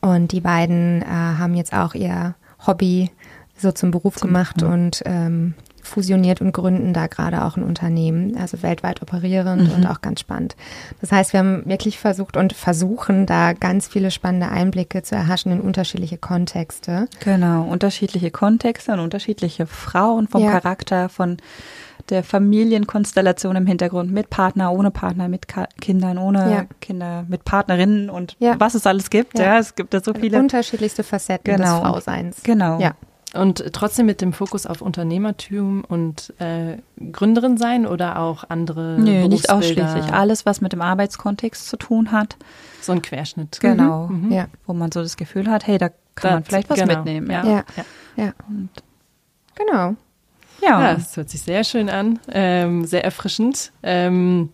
Und 0.00 0.32
die 0.32 0.40
beiden 0.40 1.02
äh, 1.02 1.06
haben 1.06 1.54
jetzt 1.54 1.72
auch 1.72 1.94
ihr 1.94 2.34
Hobby 2.66 3.10
so 3.56 3.72
zum 3.72 3.90
Beruf 3.90 4.16
zum, 4.16 4.28
gemacht 4.28 4.62
ja. 4.62 4.68
und 4.68 5.02
ähm, 5.04 5.54
fusioniert 5.90 6.40
und 6.40 6.52
gründen 6.52 6.92
da 6.92 7.06
gerade 7.06 7.44
auch 7.44 7.56
ein 7.56 7.62
Unternehmen, 7.62 8.36
also 8.36 8.62
weltweit 8.62 9.02
operierend 9.02 9.68
mhm. 9.68 9.74
und 9.74 9.86
auch 9.86 10.00
ganz 10.00 10.20
spannend. 10.20 10.56
Das 11.00 11.12
heißt, 11.12 11.32
wir 11.32 11.40
haben 11.40 11.66
wirklich 11.66 11.98
versucht 11.98 12.36
und 12.36 12.52
versuchen 12.52 13.26
da 13.26 13.52
ganz 13.52 13.88
viele 13.88 14.10
spannende 14.10 14.48
Einblicke 14.48 15.02
zu 15.02 15.14
erhaschen 15.14 15.52
in 15.52 15.60
unterschiedliche 15.60 16.18
Kontexte. 16.18 17.08
Genau, 17.24 17.64
unterschiedliche 17.64 18.30
Kontexte 18.30 18.92
und 18.92 19.00
unterschiedliche 19.00 19.66
Frauen 19.66 20.28
vom 20.28 20.42
ja. 20.42 20.52
Charakter, 20.52 21.08
von 21.08 21.36
der 22.08 22.24
Familienkonstellation 22.24 23.56
im 23.56 23.66
Hintergrund 23.66 24.12
mit 24.12 24.30
Partner, 24.30 24.72
ohne 24.72 24.90
Partner, 24.90 25.28
mit 25.28 25.48
Ka 25.48 25.66
Kindern, 25.80 26.18
ohne 26.18 26.50
ja. 26.50 26.64
Kinder, 26.80 27.24
mit 27.28 27.44
Partnerinnen 27.44 28.10
und 28.10 28.36
ja. 28.38 28.56
was 28.58 28.74
es 28.74 28.86
alles 28.86 29.10
gibt. 29.10 29.38
Ja. 29.38 29.58
es 29.58 29.74
gibt 29.74 29.94
ja 29.94 30.00
so 30.00 30.14
viele 30.14 30.38
unterschiedlichste 30.38 31.04
Facetten 31.04 31.56
genau. 31.56 31.80
des 31.80 31.88
Frauseins. 31.88 32.42
Genau. 32.42 32.80
Ja. 32.80 32.94
Und 33.32 33.72
trotzdem 33.72 34.06
mit 34.06 34.20
dem 34.20 34.32
Fokus 34.32 34.66
auf 34.66 34.82
Unternehmertum 34.82 35.84
und 35.84 36.34
äh, 36.40 36.78
Gründerin 37.12 37.56
sein 37.58 37.86
oder 37.86 38.18
auch 38.18 38.44
andere 38.48 38.96
Nö, 38.98 39.28
nicht 39.28 39.50
ausschließlich. 39.50 40.12
Alles, 40.12 40.46
was 40.46 40.60
mit 40.60 40.72
dem 40.72 40.82
Arbeitskontext 40.82 41.68
zu 41.68 41.76
tun 41.76 42.10
hat. 42.10 42.36
So 42.80 42.90
ein 42.92 43.02
Querschnitt. 43.02 43.60
Genau, 43.60 44.08
mhm. 44.08 44.26
mhm. 44.26 44.32
ja. 44.32 44.46
wo 44.66 44.72
man 44.72 44.90
so 44.90 45.00
das 45.00 45.16
Gefühl 45.16 45.48
hat, 45.48 45.66
hey, 45.66 45.78
da 45.78 45.88
kann 45.88 45.96
das, 46.16 46.32
man 46.32 46.44
vielleicht 46.44 46.70
was 46.70 46.80
genau. 46.80 46.96
mitnehmen. 46.96 47.30
Ja, 47.30 47.44
ja. 47.44 47.64
ja. 47.76 48.24
ja. 48.24 48.32
genau. 49.54 49.94
Ja. 50.62 50.80
ja, 50.80 50.94
das 50.94 51.16
hört 51.16 51.30
sich 51.30 51.42
sehr 51.42 51.64
schön 51.64 51.88
an, 51.88 52.18
ähm, 52.32 52.84
sehr 52.84 53.04
erfrischend. 53.04 53.72
Ähm, 53.82 54.50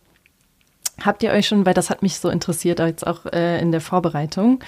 habt 1.05 1.23
ihr 1.23 1.31
euch 1.31 1.49
schon, 1.49 1.67
weil 1.67 1.75
das 1.75 1.91
hat 1.91 2.03
mich 2.03 2.19
so 2.19 2.29
interessiert, 2.29 2.79
jetzt 2.81 3.07
auch 3.07 3.27
äh, 3.27 3.61
in 3.61 3.73
der 3.73 3.81
Vorbereitung, 3.81 4.61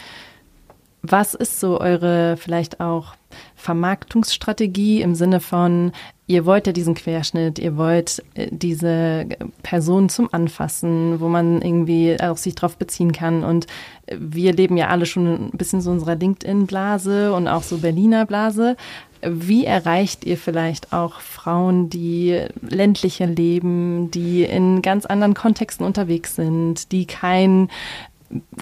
was 1.02 1.34
ist 1.34 1.61
so 1.61 1.80
eure 1.80 2.37
vielleicht 2.37 2.80
auch 2.80 3.14
Vermarktungsstrategie 3.54 5.02
im 5.02 5.14
Sinne 5.14 5.40
von, 5.40 5.92
ihr 6.26 6.44
wollt 6.44 6.66
ja 6.66 6.72
diesen 6.72 6.94
Querschnitt, 6.94 7.58
ihr 7.58 7.76
wollt 7.76 8.22
äh, 8.34 8.48
diese 8.50 9.26
Person 9.62 10.08
zum 10.08 10.28
Anfassen, 10.32 11.20
wo 11.20 11.28
man 11.28 11.61
irgendwie 11.62 12.16
auch 12.20 12.37
sich 12.37 12.54
drauf 12.54 12.76
beziehen 12.76 13.12
kann. 13.12 13.44
Und 13.44 13.66
äh, 14.06 14.16
wir 14.18 14.52
leben 14.52 14.76
ja 14.76 14.88
alle 14.88 15.06
schon 15.06 15.48
ein 15.48 15.56
bisschen 15.58 15.80
so 15.80 15.90
unserer 15.90 16.14
LinkedIn-Blase 16.14 17.32
und 17.32 17.48
auch 17.48 17.62
so 17.62 17.78
Berliner 17.78 18.26
Blase. 18.26 18.76
Wie 19.22 19.64
erreicht 19.64 20.24
ihr 20.24 20.38
vielleicht 20.38 20.92
auch 20.92 21.20
Frauen, 21.20 21.90
die 21.90 22.40
ländlicher 22.61 23.26
leben, 23.26 24.12
die 24.12 24.44
in 24.44 24.80
ganz 24.80 25.06
anderen 25.06 25.34
Kontexten 25.34 25.84
unterwegs 25.84 26.37
sind, 26.37 26.92
die 26.92 27.04
kein 27.04 27.68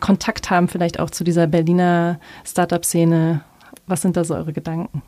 Kontakt 0.01 0.51
haben 0.51 0.69
vielleicht 0.69 1.01
auch 1.01 1.11
zu 1.11 1.25
dieser 1.25 1.47
Berliner 1.47 2.19
Startup-Szene? 2.45 3.43
Was 3.87 4.03
sind 4.03 4.17
da 4.17 4.25
so 4.25 4.35
eure 4.35 4.53
Gedanken? 4.53 5.03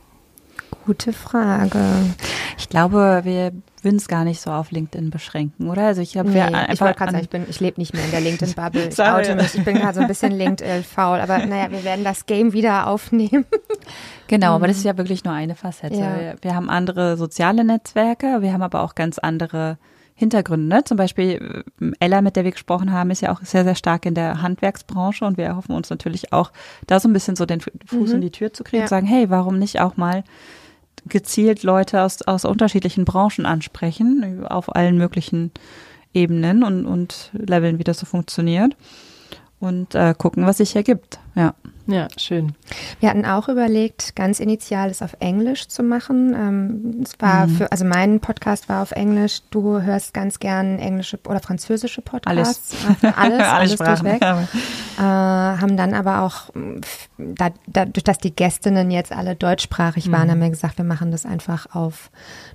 Gute 0.85 1.13
Frage. 1.13 1.81
Ich 2.57 2.69
glaube, 2.69 3.21
wir 3.25 3.53
würden 3.83 3.97
es 3.97 4.09
gar 4.09 4.25
nicht 4.25 4.41
so 4.41 4.51
auf 4.51 4.71
LinkedIn 4.71 5.11
beschränken, 5.11 5.69
oder? 5.69 5.87
Also 5.87 6.03
ich 6.03 6.17
habe 6.17 6.31
nee, 6.31 6.43
ich 6.73 6.81
wollte 6.81 6.99
gerade 6.99 7.13
sagen, 7.13 7.25
ich 7.25 7.31
bin, 7.31 7.47
ich 7.49 7.61
lebe 7.61 7.81
nicht 7.81 7.95
mehr 7.95 8.05
in 8.05 8.11
der 8.11 8.21
LinkedIn-Bubble. 8.21 8.89
Ich 8.93 9.01
oute 9.01 9.35
mich. 9.37 9.55
Ich 9.55 9.65
bin 9.65 9.77
gerade 9.77 9.95
so 9.95 10.01
ein 10.01 10.09
bisschen 10.09 10.33
LinkedIn-faul, 10.33 11.21
aber 11.21 11.45
naja, 11.47 11.71
wir 11.71 11.85
werden 11.85 12.05
das 12.05 12.27
Game 12.27 12.53
wieder 12.53 12.87
aufnehmen. 12.87 13.45
Genau, 14.31 14.55
aber 14.55 14.67
das 14.67 14.77
ist 14.77 14.85
ja 14.85 14.99
wirklich 14.99 15.25
nur 15.25 15.33
eine 15.33 15.55
Facette. 15.55 15.97
Ja. 15.97 16.21
Wir, 16.21 16.37
wir 16.43 16.55
haben 16.55 16.69
andere 16.69 17.17
soziale 17.17 17.65
Netzwerke, 17.65 18.43
wir 18.43 18.53
haben 18.53 18.61
aber 18.61 18.83
auch 18.83 18.95
ganz 18.95 19.19
andere 19.19 19.79
Hintergründe. 20.19 20.67
Ne? 20.67 20.83
Zum 20.83 20.97
Beispiel 20.97 21.63
äh, 21.81 21.93
Ella, 22.01 22.23
mit 22.23 22.35
der 22.35 22.43
wir 22.43 22.51
gesprochen 22.51 22.93
haben, 22.93 23.11
ist 23.11 23.23
ja 23.23 23.33
auch 23.33 23.41
sehr, 23.43 23.63
sehr 23.63 23.77
stark 23.77 24.05
in 24.05 24.15
der 24.15 24.43
Handwerksbranche 24.43 25.25
und 25.25 25.39
wir 25.39 25.45
erhoffen 25.45 25.77
uns 25.77 25.91
natürlich 25.91 26.33
auch, 26.33 26.51
da 26.89 26.99
so 26.99 27.09
ein 27.09 27.13
bisschen 27.13 27.37
so 27.37 27.47
den 27.47 27.61
Fuß 27.61 28.11
mhm. 28.11 28.17
in 28.17 28.21
die 28.23 28.33
Tür 28.33 28.53
zu 28.53 28.65
kriegen 28.65 28.79
ja. 28.79 28.85
und 28.85 28.89
sagen, 28.89 29.07
hey, 29.07 29.31
warum 29.31 29.61
nicht 29.61 29.81
auch 29.81 29.97
mal 29.97 30.25
gezielt 31.07 31.63
Leute 31.63 32.03
aus, 32.03 32.23
aus 32.23 32.45
unterschiedlichen 32.45 33.05
Branchen 33.05 33.47
ansprechen, 33.47 34.45
auf 34.45 34.75
allen 34.75 34.99
möglichen 34.99 35.53
Ebenen 36.13 36.65
und, 36.65 36.85
und 36.85 37.31
Leveln, 37.33 37.79
wie 37.79 37.85
das 37.85 38.01
so 38.01 38.07
funktioniert 38.07 38.77
und 39.61 39.95
äh, 39.95 40.15
gucken, 40.19 40.47
was 40.47 40.59
sich 40.59 40.75
ergibt. 40.75 41.21
Ja. 41.39 41.55
Ja, 41.91 42.07
schön. 42.19 42.53
Wir 43.01 43.09
hatten 43.09 43.25
auch 43.25 43.49
überlegt, 43.49 44.15
ganz 44.15 44.41
initial 44.41 44.91
es 44.91 45.01
auf 45.01 45.17
Englisch 45.21 45.69
zu 45.69 45.83
machen. 45.83 46.35
Ähm, 46.35 47.03
es 47.03 47.19
war 47.19 47.47
mhm. 47.47 47.57
für, 47.57 47.73
also 47.73 47.87
mein 47.87 48.21
Podcast 48.21 48.69
war 48.69 48.83
auf 48.83 48.93
Englisch. 48.93 49.41
Du 49.51 49.81
hörst 49.81 50.13
ganz 50.13 50.39
gern 50.39 50.79
englische 50.79 51.19
oder 51.27 51.41
französische 51.41 52.03
Podcasts. 52.03 52.77
Alles. 53.03 53.17
Alles, 53.17 53.43
alles 53.49 53.77
durchweg. 53.77 54.21
Äh, 54.21 55.01
haben 55.01 55.79
dann 55.79 55.95
aber 55.95 56.25
auch, 56.25 56.51
da, 57.17 57.49
dadurch, 57.67 58.05
dass 58.05 58.19
die 58.19 58.37
Gästinnen 58.37 58.91
jetzt 58.91 59.11
alle 59.11 59.35
deutschsprachig 59.35 60.13
waren, 60.13 60.27
mhm. 60.27 60.33
haben 60.33 60.41
wir 60.43 60.51
gesagt, 60.51 60.77
wir 60.77 60.85
machen 60.85 61.11
das 61.11 61.25
einfach 61.25 61.75
auf 61.75 62.11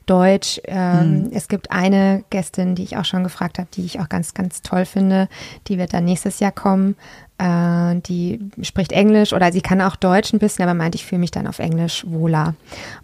Deutsch. 0.05 0.61
Ähm, 0.65 1.23
mhm. 1.23 1.31
Es 1.33 1.47
gibt 1.47 1.71
eine 1.71 2.23
Gästin, 2.29 2.75
die 2.75 2.83
ich 2.83 2.97
auch 2.97 3.05
schon 3.05 3.23
gefragt 3.23 3.57
habe, 3.57 3.69
die 3.73 3.83
ich 3.83 3.99
auch 3.99 4.09
ganz, 4.09 4.35
ganz 4.35 4.61
toll 4.61 4.85
finde. 4.85 5.27
Die 5.69 5.79
wird 5.79 5.91
dann 5.91 6.05
nächstes 6.05 6.39
Jahr 6.39 6.51
kommen. 6.51 6.95
Äh, 7.39 7.95
die 8.01 8.39
spricht 8.61 8.91
Englisch 8.91 9.33
oder 9.33 9.51
sie 9.51 9.61
kann 9.61 9.81
auch 9.81 9.95
Deutsch 9.95 10.33
ein 10.33 10.39
bisschen, 10.39 10.63
aber 10.63 10.73
meint, 10.75 10.95
ich 10.95 11.05
fühle 11.05 11.19
mich 11.19 11.31
dann 11.31 11.47
auf 11.47 11.59
Englisch 11.59 12.05
wohler. 12.07 12.53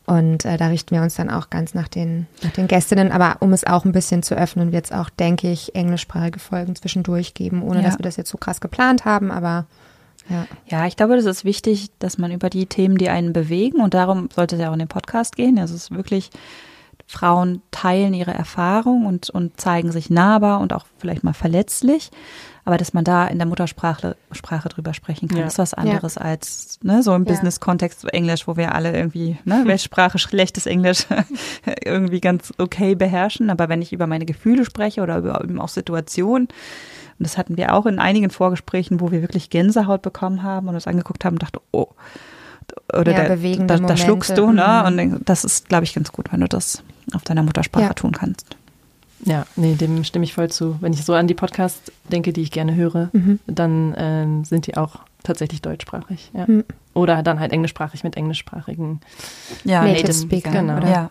Und 0.06 0.46
äh, 0.46 0.58
da 0.58 0.68
richten 0.68 0.96
wir 0.96 1.02
uns 1.02 1.16
dann 1.16 1.30
auch 1.30 1.50
ganz 1.50 1.74
nach 1.74 1.88
den, 1.88 2.28
nach 2.44 2.52
den 2.52 2.68
Gästinnen. 2.68 3.12
Aber 3.12 3.38
um 3.40 3.54
es 3.54 3.66
auch 3.66 3.86
ein 3.86 3.92
bisschen 3.92 4.22
zu 4.24 4.36
öffnen, 4.36 4.72
wird 4.72 4.86
es 4.86 4.92
auch, 4.92 5.10
denke 5.10 5.50
ich, 5.52 5.74
englischsprachige 5.76 6.40
Folgen 6.40 6.76
zwischendurch 6.76 7.34
geben, 7.34 7.64
ohne 7.64 7.80
Ja. 7.82 7.86
dass 7.86 7.98
wir 7.98 8.04
das 8.04 8.18
jetzt 8.18 8.30
so 8.30 8.38
krass 8.38 8.62
geplant 8.62 9.04
haben. 9.06 9.32
Aber 9.32 9.66
ja, 10.30 10.46
Ja, 10.68 10.86
ich 10.86 10.96
glaube, 10.96 11.16
das 11.16 11.26
ist 11.26 11.44
wichtig, 11.44 11.90
dass 11.98 12.20
man 12.20 12.32
über 12.32 12.52
die 12.52 12.68
Themen, 12.68 13.00
die 13.00 13.10
einen 13.10 13.34
bewegen, 13.34 13.82
und 13.82 13.96
darum 13.96 14.30
sollte 14.34 14.56
es 14.58 14.62
ja 14.62 14.70
auch 14.70 14.74
in 14.74 14.80
den 14.80 14.88
Podcast 14.88 15.36
gehen. 15.36 15.58
Also 15.58 15.74
es 15.74 15.86
ist 15.86 15.92
wirklich, 15.92 16.30
Frauen 17.08 17.64
teilen 17.72 18.14
ihre 18.14 18.36
Erfahrung 18.36 19.08
und, 19.08 19.32
und 19.32 19.60
zeigen 19.60 19.92
sich 19.92 20.12
nahbar 20.12 20.60
und 20.60 20.72
auch 20.74 20.86
vielleicht 21.00 21.24
mal 21.24 21.34
verletzlich. 21.34 22.12
Aber 22.70 22.78
dass 22.78 22.94
man 22.94 23.04
da 23.04 23.26
in 23.26 23.40
der 23.40 23.48
Muttersprache 23.48 24.16
Sprache 24.32 24.70
drüber 24.70 24.94
sprechen 24.94 25.28
kann, 25.28 25.40
Ja. 25.40 25.48
ist 25.48 25.58
was 25.58 25.74
anderes 25.74 26.20
als 26.20 26.78
ne, 26.84 27.02
so 27.02 27.16
im 27.16 27.26
Ja. 27.26 27.32
Business-Kontext 27.32 28.02
so 28.02 28.08
Englisch, 28.10 28.48
wo 28.48 28.58
wir 28.58 28.76
alle 28.76 28.96
irgendwie, 28.96 29.40
ne, 29.44 29.64
Weltsprache, 29.66 30.20
schlechtes 30.20 30.68
Englisch 30.68 31.08
irgendwie 31.84 32.22
ganz 32.22 32.54
okay 32.60 32.94
beherrschen. 32.94 33.50
Aber 33.50 33.70
wenn 33.70 33.82
ich 33.82 33.92
über 33.92 34.06
meine 34.06 34.26
Gefühle 34.28 34.66
spreche 34.66 35.02
oder 35.02 35.18
über 35.18 35.44
eben 35.44 35.60
auch 35.60 35.68
Situationen, 35.70 36.48
und 36.48 37.24
das 37.26 37.40
hatten 37.40 37.58
wir 37.58 37.74
auch 37.74 37.88
in 37.88 37.98
einigen 37.98 38.30
Vorgesprächen, 38.30 39.00
wo 39.00 39.10
wir 39.12 39.22
wirklich 39.24 39.50
Gänsehaut 39.50 40.04
bekommen 40.04 40.44
haben 40.44 40.68
und 40.68 40.76
uns 40.76 40.86
angeguckt 40.86 41.26
haben 41.26 41.34
und 41.38 41.42
dachte, 41.42 41.62
oh, 41.72 41.88
oder 42.94 43.14
Ja, 43.14 43.24
da, 43.24 43.30
bewegende 43.34 43.78
da, 43.80 43.88
da 43.88 43.98
schluckst 43.98 44.38
du, 44.38 44.52
ne? 44.52 44.84
Mhm. 44.88 45.10
Und 45.10 45.22
das 45.28 45.44
ist, 45.44 45.70
glaube 45.70 45.86
ich, 45.86 45.96
ganz 45.96 46.12
gut, 46.12 46.32
wenn 46.32 46.42
du 46.42 46.48
das 46.48 46.84
auf 47.16 47.24
deiner 47.24 47.42
Muttersprache 47.42 47.84
Ja. 47.86 47.94
tun 47.94 48.12
kannst. 48.12 48.46
Ja, 49.26 49.46
nee, 49.56 49.76
dem 49.76 50.04
stimme 50.04 50.24
ich 50.26 50.34
voll 50.34 50.50
zu. 50.50 50.78
Wenn 50.82 50.94
ich 50.94 51.04
so 51.04 51.14
an 51.14 51.28
die 51.28 51.34
Podcasts 51.34 51.92
denke, 52.12 52.32
die 52.34 52.42
ich 52.42 52.52
gerne 52.52 52.76
höre, 52.76 53.10
Mhm. 53.14 53.40
dann 53.48 53.94
ähm, 53.98 54.46
sind 54.46 54.68
die 54.68 54.78
auch 54.78 54.98
tatsächlich 55.24 55.62
deutschsprachig. 55.62 56.32
Ja. 56.34 56.46
Mhm. 56.48 56.64
Oder 56.94 57.22
dann 57.24 57.40
halt 57.40 57.52
englischsprachig 57.52 58.04
mit 58.04 58.16
englischsprachigen. 58.16 59.02
Ja, 59.66 59.84
Native 59.84 60.14
Speaker, 60.14 60.52
genau. 60.52 60.78
oder? 60.78 60.90
Ja, 60.90 61.10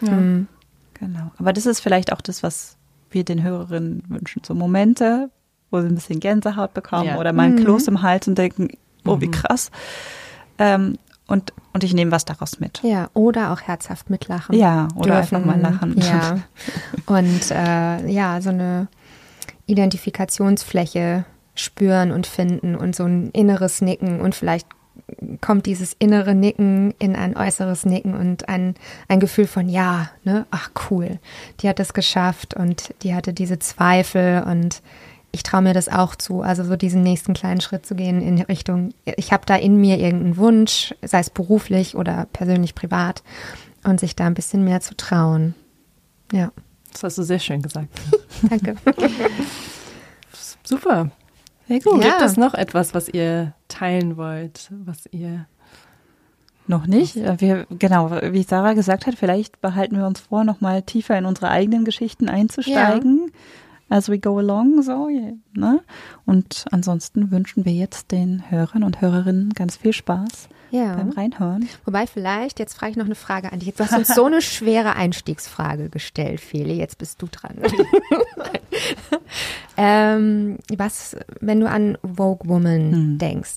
Mhm. 0.00 0.46
genau. 0.94 1.32
Aber 1.38 1.52
das 1.52 1.66
ist 1.66 1.80
vielleicht 1.80 2.12
auch 2.12 2.20
das, 2.20 2.42
was 2.44 2.76
wir 3.10 3.24
den 3.24 3.42
Hörerinnen 3.42 4.04
wünschen. 4.08 4.42
So 4.44 4.54
Momente, 4.54 5.30
wo 5.70 5.80
sie 5.80 5.88
ein 5.88 5.94
bisschen 5.96 6.20
Gänsehaut 6.20 6.74
bekommen 6.74 7.06
Ja. 7.06 7.18
oder 7.18 7.32
mal 7.32 7.44
ein 7.46 7.54
Mhm. 7.56 7.64
Kloß 7.64 7.88
im 7.88 8.02
Hals 8.02 8.28
und 8.28 8.38
denken, 8.38 8.68
oh, 9.04 9.20
wie 9.20 9.26
Mhm. 9.26 9.32
krass. 9.32 9.70
Ähm, 10.58 10.98
und, 11.28 11.52
und 11.72 11.84
ich 11.84 11.94
nehme 11.94 12.10
was 12.10 12.24
daraus 12.24 12.58
mit. 12.58 12.82
ja, 12.82 13.10
oder 13.14 13.52
auch 13.52 13.60
herzhaft 13.60 14.10
mitlachen. 14.10 14.56
Ja, 14.56 14.88
oder 14.96 15.16
dürfen. 15.16 15.36
einfach 15.36 15.44
mal 15.46 15.60
lachen. 15.60 15.96
Ja. 15.98 16.38
Und 17.06 17.50
äh, 17.50 18.10
ja, 18.10 18.40
so 18.40 18.50
eine 18.50 18.88
Identifikationsfläche 19.66 21.24
spüren 21.54 22.12
und 22.12 22.26
finden 22.26 22.74
und 22.74 22.94
so 22.94 23.04
ein 23.04 23.30
inneres 23.30 23.80
Nicken 23.80 24.20
und 24.20 24.34
vielleicht 24.34 24.66
kommt 25.40 25.66
dieses 25.66 25.94
innere 25.98 26.34
Nicken 26.34 26.94
in 26.98 27.16
ein 27.16 27.36
äußeres 27.36 27.84
Nicken 27.84 28.14
und 28.14 28.48
ein, 28.48 28.74
ein 29.08 29.20
Gefühl 29.20 29.46
von 29.46 29.68
ja, 29.68 30.10
ne, 30.24 30.46
ach 30.50 30.70
cool, 30.90 31.18
die 31.60 31.68
hat 31.68 31.80
es 31.80 31.94
geschafft 31.94 32.54
und 32.54 32.94
die 33.02 33.14
hatte 33.14 33.32
diese 33.32 33.58
Zweifel 33.58 34.42
und 34.44 34.82
ich 35.30 35.42
traue 35.42 35.62
mir 35.62 35.74
das 35.74 35.88
auch 35.88 36.16
zu, 36.16 36.42
also 36.42 36.64
so 36.64 36.76
diesen 36.76 37.02
nächsten 37.02 37.34
kleinen 37.34 37.60
Schritt 37.60 37.84
zu 37.84 37.94
gehen 37.94 38.22
in 38.22 38.40
Richtung, 38.42 38.94
ich 39.04 39.32
habe 39.32 39.44
da 39.46 39.56
in 39.56 39.76
mir 39.76 39.98
irgendeinen 39.98 40.36
Wunsch, 40.36 40.94
sei 41.02 41.20
es 41.20 41.30
beruflich 41.30 41.96
oder 41.96 42.26
persönlich 42.32 42.74
privat 42.74 43.22
und 43.84 44.00
sich 44.00 44.16
da 44.16 44.26
ein 44.26 44.34
bisschen 44.34 44.64
mehr 44.64 44.80
zu 44.80 44.96
trauen. 44.96 45.54
Ja, 46.32 46.50
Das 46.92 47.02
hast 47.02 47.18
du 47.18 47.22
sehr 47.22 47.38
schön 47.38 47.62
gesagt. 47.62 47.88
danke. 48.48 48.76
Super. 50.64 51.10
Sehr 51.68 51.80
gut. 51.80 52.02
Ja. 52.02 52.10
Gibt 52.18 52.22
es 52.22 52.36
noch 52.36 52.54
etwas, 52.54 52.94
was 52.94 53.08
ihr 53.08 53.54
teilen 53.68 54.16
wollt, 54.16 54.70
was 54.70 55.06
ihr 55.10 55.46
Noch 56.66 56.86
nicht. 56.86 57.16
Äh, 57.16 57.40
Wir, 57.40 57.66
genau, 57.70 58.10
wie 58.10 58.42
Sarah 58.42 58.74
gesagt 58.74 59.06
hat, 59.06 59.14
vielleicht 59.14 59.60
behalten 59.60 59.96
wir 59.96 60.06
uns 60.06 60.20
vor, 60.20 60.44
noch 60.44 60.60
mal 60.60 60.82
tiefer 60.82 61.16
in 61.18 61.24
unsere 61.24 61.48
eigenen 61.50 61.84
Geschichten 61.84 62.28
einzusteigen. 62.28 63.32
As 63.90 64.08
we 64.10 64.18
go 64.18 64.38
along, 64.38 64.82
so, 64.82 65.08
ne? 65.54 65.80
Und 66.26 66.66
ansonsten 66.70 67.30
wünschen 67.30 67.64
wir 67.64 67.72
jetzt 67.72 68.12
den 68.12 68.50
Hörern 68.50 68.82
und 68.84 69.00
Hörerinnen 69.00 69.54
ganz 69.54 69.76
viel 69.76 69.94
Spaß 69.94 70.48
Ja. 70.70 70.94
beim 70.96 71.10
Reinhören. 71.10 71.68
Wobei 71.86 72.06
vielleicht, 72.06 72.58
jetzt 72.58 72.74
frage 72.74 72.90
ich 72.92 72.96
noch 72.98 73.06
eine 73.06 73.14
Frage 73.14 73.50
an 73.50 73.60
dich. 73.60 73.74
Du 73.74 73.84
hast 73.84 73.96
uns 73.96 74.14
so 74.14 74.26
eine 74.26 74.42
schwere 74.56 74.94
Einstiegsfrage 74.94 75.88
gestellt, 75.88 76.40
Feli. 76.40 76.74
Jetzt 76.74 76.98
bist 76.98 77.22
du 77.22 77.28
dran. 77.30 77.56
ähm, 79.76 80.58
was, 80.76 81.16
wenn 81.40 81.60
du 81.60 81.68
an 81.68 81.98
Vogue 82.02 82.48
Woman 82.48 82.92
Hm. 82.92 83.18
denkst? 83.18 83.56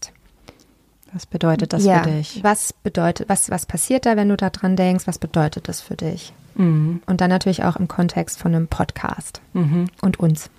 Was 1.13 1.25
bedeutet 1.25 1.73
das 1.73 1.83
ja, 1.83 2.03
für 2.03 2.09
dich? 2.11 2.43
Was 2.43 2.71
bedeutet, 2.73 3.27
was, 3.27 3.49
was 3.49 3.65
passiert 3.65 4.05
da, 4.05 4.15
wenn 4.15 4.29
du 4.29 4.37
da 4.37 4.49
dran 4.49 4.75
denkst? 4.75 5.07
Was 5.07 5.19
bedeutet 5.19 5.67
das 5.67 5.81
für 5.81 5.95
dich? 5.97 6.33
Mhm. 6.55 7.01
Und 7.05 7.21
dann 7.21 7.29
natürlich 7.29 7.63
auch 7.63 7.75
im 7.75 7.87
Kontext 7.87 8.39
von 8.39 8.55
einem 8.55 8.67
Podcast 8.67 9.41
Mhm. 9.53 9.87
und 10.01 10.19
uns. 10.19 10.49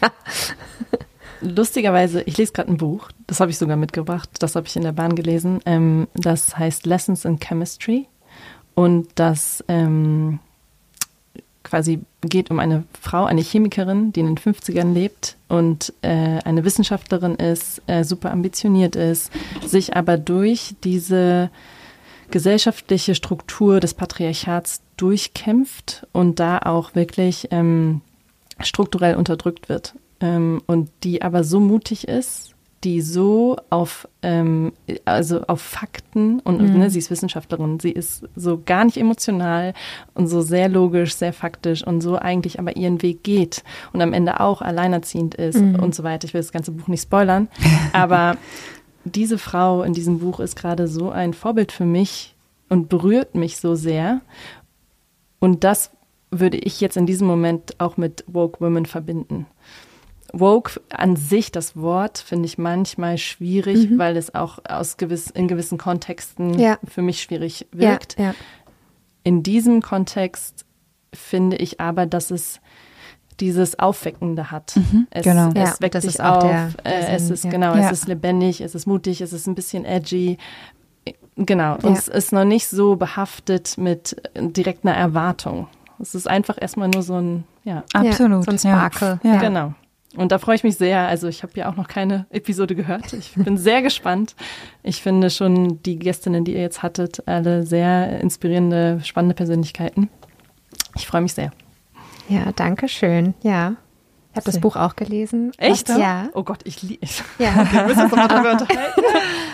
Lustigerweise, 1.42 2.22
ich 2.22 2.38
lese 2.38 2.52
gerade 2.52 2.70
ein 2.72 2.78
Buch, 2.78 3.10
das 3.26 3.40
habe 3.40 3.50
ich 3.50 3.58
sogar 3.58 3.76
mitgebracht, 3.76 4.30
das 4.38 4.56
habe 4.56 4.66
ich 4.66 4.76
in 4.76 4.82
der 4.82 4.92
Bahn 4.92 5.14
gelesen. 5.14 5.60
Ähm, 5.66 6.08
das 6.14 6.56
heißt 6.56 6.86
Lessons 6.86 7.24
in 7.26 7.38
Chemistry 7.38 8.08
und 8.74 9.08
das 9.16 9.62
ähm, 9.68 10.38
quasi 11.62 12.00
geht 12.28 12.50
um 12.50 12.58
eine 12.58 12.84
Frau, 13.00 13.24
eine 13.24 13.42
Chemikerin, 13.42 14.12
die 14.12 14.20
in 14.20 14.26
den 14.26 14.38
50ern 14.38 14.92
lebt 14.92 15.36
und 15.48 15.92
äh, 16.02 16.38
eine 16.44 16.64
Wissenschaftlerin 16.64 17.36
ist, 17.36 17.82
äh, 17.86 18.04
super 18.04 18.30
ambitioniert 18.30 18.96
ist, 18.96 19.30
sich 19.64 19.96
aber 19.96 20.18
durch 20.18 20.74
diese 20.82 21.50
gesellschaftliche 22.30 23.14
Struktur 23.14 23.80
des 23.80 23.94
Patriarchats 23.94 24.82
durchkämpft 24.96 26.06
und 26.12 26.40
da 26.40 26.58
auch 26.58 26.94
wirklich 26.94 27.48
ähm, 27.50 28.00
strukturell 28.60 29.14
unterdrückt 29.14 29.68
wird. 29.68 29.94
Ähm, 30.20 30.62
und 30.66 30.90
die 31.04 31.22
aber 31.22 31.44
so 31.44 31.60
mutig 31.60 32.08
ist, 32.08 32.55
die 32.84 33.00
so 33.00 33.56
auf, 33.70 34.06
ähm, 34.22 34.72
also 35.04 35.42
auf 35.42 35.60
Fakten 35.60 36.40
und 36.40 36.60
Mhm. 36.60 36.78
ne, 36.78 36.90
sie 36.90 36.98
ist 36.98 37.10
Wissenschaftlerin, 37.10 37.80
sie 37.80 37.90
ist 37.90 38.24
so 38.36 38.60
gar 38.64 38.84
nicht 38.84 38.96
emotional 38.98 39.72
und 40.14 40.28
so 40.28 40.40
sehr 40.42 40.68
logisch, 40.68 41.14
sehr 41.14 41.32
faktisch 41.32 41.84
und 41.86 42.00
so 42.00 42.16
eigentlich 42.16 42.58
aber 42.60 42.76
ihren 42.76 43.00
Weg 43.02 43.24
geht 43.24 43.64
und 43.92 44.02
am 44.02 44.12
Ende 44.12 44.40
auch 44.40 44.62
alleinerziehend 44.62 45.34
ist 45.34 45.60
Mhm. 45.60 45.76
und 45.76 45.94
so 45.94 46.04
weiter. 46.04 46.26
Ich 46.26 46.34
will 46.34 46.40
das 46.42 46.52
ganze 46.52 46.70
Buch 46.72 46.86
nicht 46.88 47.02
spoilern, 47.02 47.48
aber 47.92 48.36
diese 49.04 49.38
Frau 49.38 49.82
in 49.82 49.92
diesem 49.94 50.18
Buch 50.18 50.38
ist 50.40 50.56
gerade 50.56 50.86
so 50.86 51.10
ein 51.10 51.32
Vorbild 51.34 51.72
für 51.72 51.86
mich 51.86 52.34
und 52.68 52.88
berührt 52.88 53.34
mich 53.34 53.56
so 53.56 53.74
sehr. 53.74 54.20
Und 55.38 55.64
das 55.64 55.90
würde 56.30 56.56
ich 56.58 56.80
jetzt 56.80 56.96
in 56.96 57.06
diesem 57.06 57.26
Moment 57.26 57.78
auch 57.80 57.96
mit 57.96 58.24
Woke 58.26 58.60
Women 58.60 58.84
verbinden. 58.86 59.46
Woke 60.32 60.80
an 60.90 61.16
sich, 61.16 61.52
das 61.52 61.76
Wort, 61.76 62.18
finde 62.18 62.46
ich 62.46 62.58
manchmal 62.58 63.18
schwierig, 63.18 63.90
Mhm. 63.90 63.98
weil 63.98 64.16
es 64.16 64.34
auch 64.34 64.58
aus 64.68 64.96
gewiss, 64.96 65.30
in 65.30 65.48
gewissen 65.48 65.78
Kontexten 65.78 66.58
Ja. 66.58 66.78
für 66.86 67.02
mich 67.02 67.22
schwierig 67.22 67.66
wirkt. 67.72 68.18
Ja, 68.18 68.24
ja. 68.26 68.34
In 69.24 69.42
diesem 69.42 69.82
Kontext 69.82 70.64
finde 71.14 71.56
ich 71.56 71.80
aber, 71.80 72.06
dass 72.06 72.30
es 72.30 72.60
dieses 73.40 73.78
Aufweckende 73.78 74.50
hat. 74.50 74.74
es, 75.10 75.24
genau. 75.24 75.48
es 75.50 75.54
Ja, 75.54 75.74
weckt 75.80 75.94
das 75.94 76.02
dich 76.04 76.14
ist 76.14 76.20
auch 76.20 76.36
auf, 76.36 76.42
der- 76.42 76.68
der 76.84 77.10
äh, 77.10 77.16
es 77.16 77.24
Sinn, 77.26 77.34
ist 77.34 77.44
ja. 77.44 77.50
genau, 77.50 77.74
Ja. 77.74 77.86
es 77.86 77.92
ist 77.92 78.08
lebendig, 78.08 78.60
es 78.60 78.74
ist 78.74 78.86
mutig, 78.86 79.20
es 79.20 79.32
ist 79.32 79.46
ein 79.46 79.54
bisschen 79.54 79.84
edgy. 79.84 80.38
Genau, 81.36 81.74
und 81.82 81.96
es 81.98 82.08
ist 82.08 82.32
noch 82.32 82.44
nicht 82.46 82.66
so 82.68 82.96
behaftet 82.96 83.76
mit 83.76 84.16
direkt 84.36 84.86
einer 84.86 84.96
Erwartung. 84.96 85.68
Es 85.98 86.14
ist 86.14 86.26
einfach 86.28 86.56
erstmal 86.60 86.88
nur 86.88 87.02
so 87.02 87.14
ein, 87.20 87.44
ja, 87.64 87.84
Absolut. 87.92 88.44
so 88.44 88.50
ein 88.50 88.58
Sparkle. 88.58 89.20
Ja. 89.22 89.34
Ja. 89.34 89.40
Genau. 89.40 89.74
Und 90.16 90.32
da 90.32 90.38
freue 90.38 90.56
ich 90.56 90.64
mich 90.64 90.76
sehr. 90.76 91.06
Also 91.06 91.28
ich 91.28 91.42
habe 91.42 91.52
ja 91.56 91.70
auch 91.70 91.76
noch 91.76 91.88
keine 91.88 92.26
Episode 92.30 92.74
gehört. 92.74 93.12
Ich 93.12 93.34
bin 93.34 93.56
sehr 93.58 93.82
gespannt. 93.82 94.34
Ich 94.82 95.02
finde 95.02 95.30
schon 95.30 95.82
die 95.82 95.98
Gästinnen, 95.98 96.44
die 96.44 96.54
ihr 96.54 96.62
jetzt 96.62 96.82
hattet, 96.82 97.26
alle 97.28 97.64
sehr 97.64 98.20
inspirierende, 98.20 99.00
spannende 99.04 99.34
Persönlichkeiten. 99.34 100.08
Ich 100.96 101.06
freue 101.06 101.20
mich 101.20 101.34
sehr. 101.34 101.50
Ja, 102.28 102.50
danke 102.56 102.88
schön. 102.88 103.34
Ja. 103.42 103.74
Ich 104.32 104.36
habe 104.38 104.50
das. 104.52 104.60
Buch 104.60 104.76
auch 104.76 104.96
gelesen. 104.96 105.52
Echt? 105.56 105.88
Ja. 105.88 106.28
Oh 106.34 106.42
Gott, 106.42 106.60
ich 106.64 106.82
liebe. 106.82 107.06
ja. 107.38 107.54
Wir 107.72 107.84
müssen 107.84 108.02
uns 108.02 108.10
nochmal 108.10 108.28
darüber 108.28 108.52
unterhalten. 108.60 109.00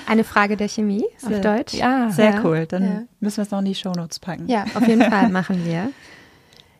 Eine 0.06 0.24
Frage 0.24 0.56
der 0.56 0.68
Chemie 0.68 1.04
auf 1.22 1.28
Sehr- 1.28 1.40
Deutsch. 1.40 1.74
Ja. 1.74 2.10
Sehr 2.10 2.30
Ja, 2.34 2.40
cool. 2.44 2.66
Dann 2.66 2.82
ja. 2.84 3.02
müssen 3.20 3.36
wir 3.36 3.42
es 3.44 3.50
noch 3.52 3.60
in 3.60 3.66
die 3.66 3.74
Shownotes 3.76 4.18
packen. 4.18 4.48
Ja, 4.48 4.64
auf 4.74 4.86
jeden 4.88 5.02
Fall 5.02 5.28
machen 5.28 5.64
wir. 5.64 5.90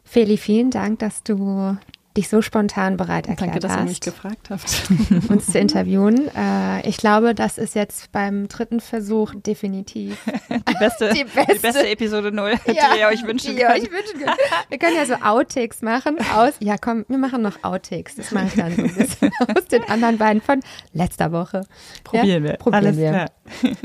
Feli, 0.04 0.36
vielen 0.36 0.70
Dank, 0.70 0.98
dass 0.98 1.22
du 1.22 1.76
dich 2.16 2.28
so 2.28 2.42
spontan 2.42 2.96
bereit 2.96 3.26
erklärt 3.26 3.54
Danke, 3.54 3.60
dass 3.60 3.72
hast, 3.72 3.80
ihr 3.80 3.84
mich 3.84 4.00
gefragt 4.00 4.50
habt. 4.50 4.90
uns 5.30 5.46
zu 5.46 5.58
interviewen. 5.58 6.28
Äh, 6.36 6.86
ich 6.88 6.96
glaube, 6.96 7.34
das 7.34 7.58
ist 7.58 7.74
jetzt 7.74 8.12
beim 8.12 8.48
dritten 8.48 8.80
Versuch 8.80 9.34
definitiv 9.34 10.18
Die 10.68 10.74
beste, 10.78 11.10
Die 11.14 11.24
beste. 11.24 11.54
die 11.54 11.58
beste 11.58 11.88
Episode 11.88 12.32
0, 12.32 12.54
die 12.66 12.72
ihr 12.72 13.08
euch 13.08 13.26
wünschen 13.26 13.56
könnt. 13.56 13.70
euch 13.70 13.90
wünschen 13.90 14.18
könnt. 14.18 14.36
Wir 14.68 14.78
können 14.78 14.96
ja 14.96 15.06
so 15.06 15.14
Outtakes 15.14 15.82
machen 15.82 16.18
aus. 16.34 16.52
Ja, 16.60 16.76
komm, 16.76 17.04
wir 17.08 17.18
machen 17.18 17.42
noch 17.42 17.62
Outtakes. 17.64 18.16
Das 18.16 18.30
mache 18.32 18.46
ich 18.46 18.54
dann 18.54 18.76
so 18.76 18.82
ein 18.82 18.94
bisschen 18.94 19.30
aus 19.56 19.64
den 19.66 19.84
anderen 19.84 20.18
beiden 20.18 20.42
von 20.42 20.60
letzter 20.92 21.32
Woche. 21.32 21.64
Probieren 22.04 22.44
ja? 22.44 22.50
wir. 22.50 22.56
Probieren 22.58 22.84
Alles 22.86 22.96
wir. 22.96 23.10
klar. 23.10 23.30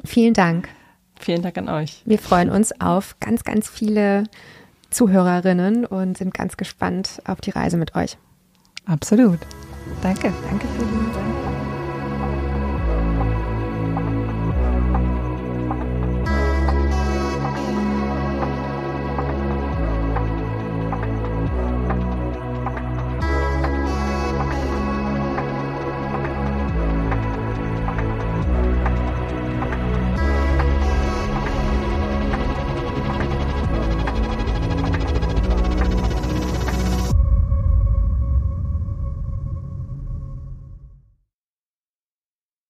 Vielen 0.05 0.33
Dank. 0.33 0.69
Vielen 1.19 1.41
Dank 1.41 1.57
an 1.57 1.69
euch. 1.69 2.01
Wir 2.05 2.19
freuen 2.19 2.49
uns 2.49 2.79
auf 2.79 3.15
ganz, 3.19 3.43
ganz 3.43 3.69
viele 3.69 4.25
Zuhörerinnen 4.89 5.86
und 5.86 6.17
sind 6.17 6.34
ganz 6.34 6.58
gespannt 6.58 7.21
auf 7.26 7.41
die 7.41 7.52
Reise 7.52 7.78
mit 7.78 7.95
euch. 7.95 8.17
Absolut. 8.86 9.39
Danke. 10.02 10.34
Danke 10.50 10.67
für 10.78 10.86
die 10.86 11.37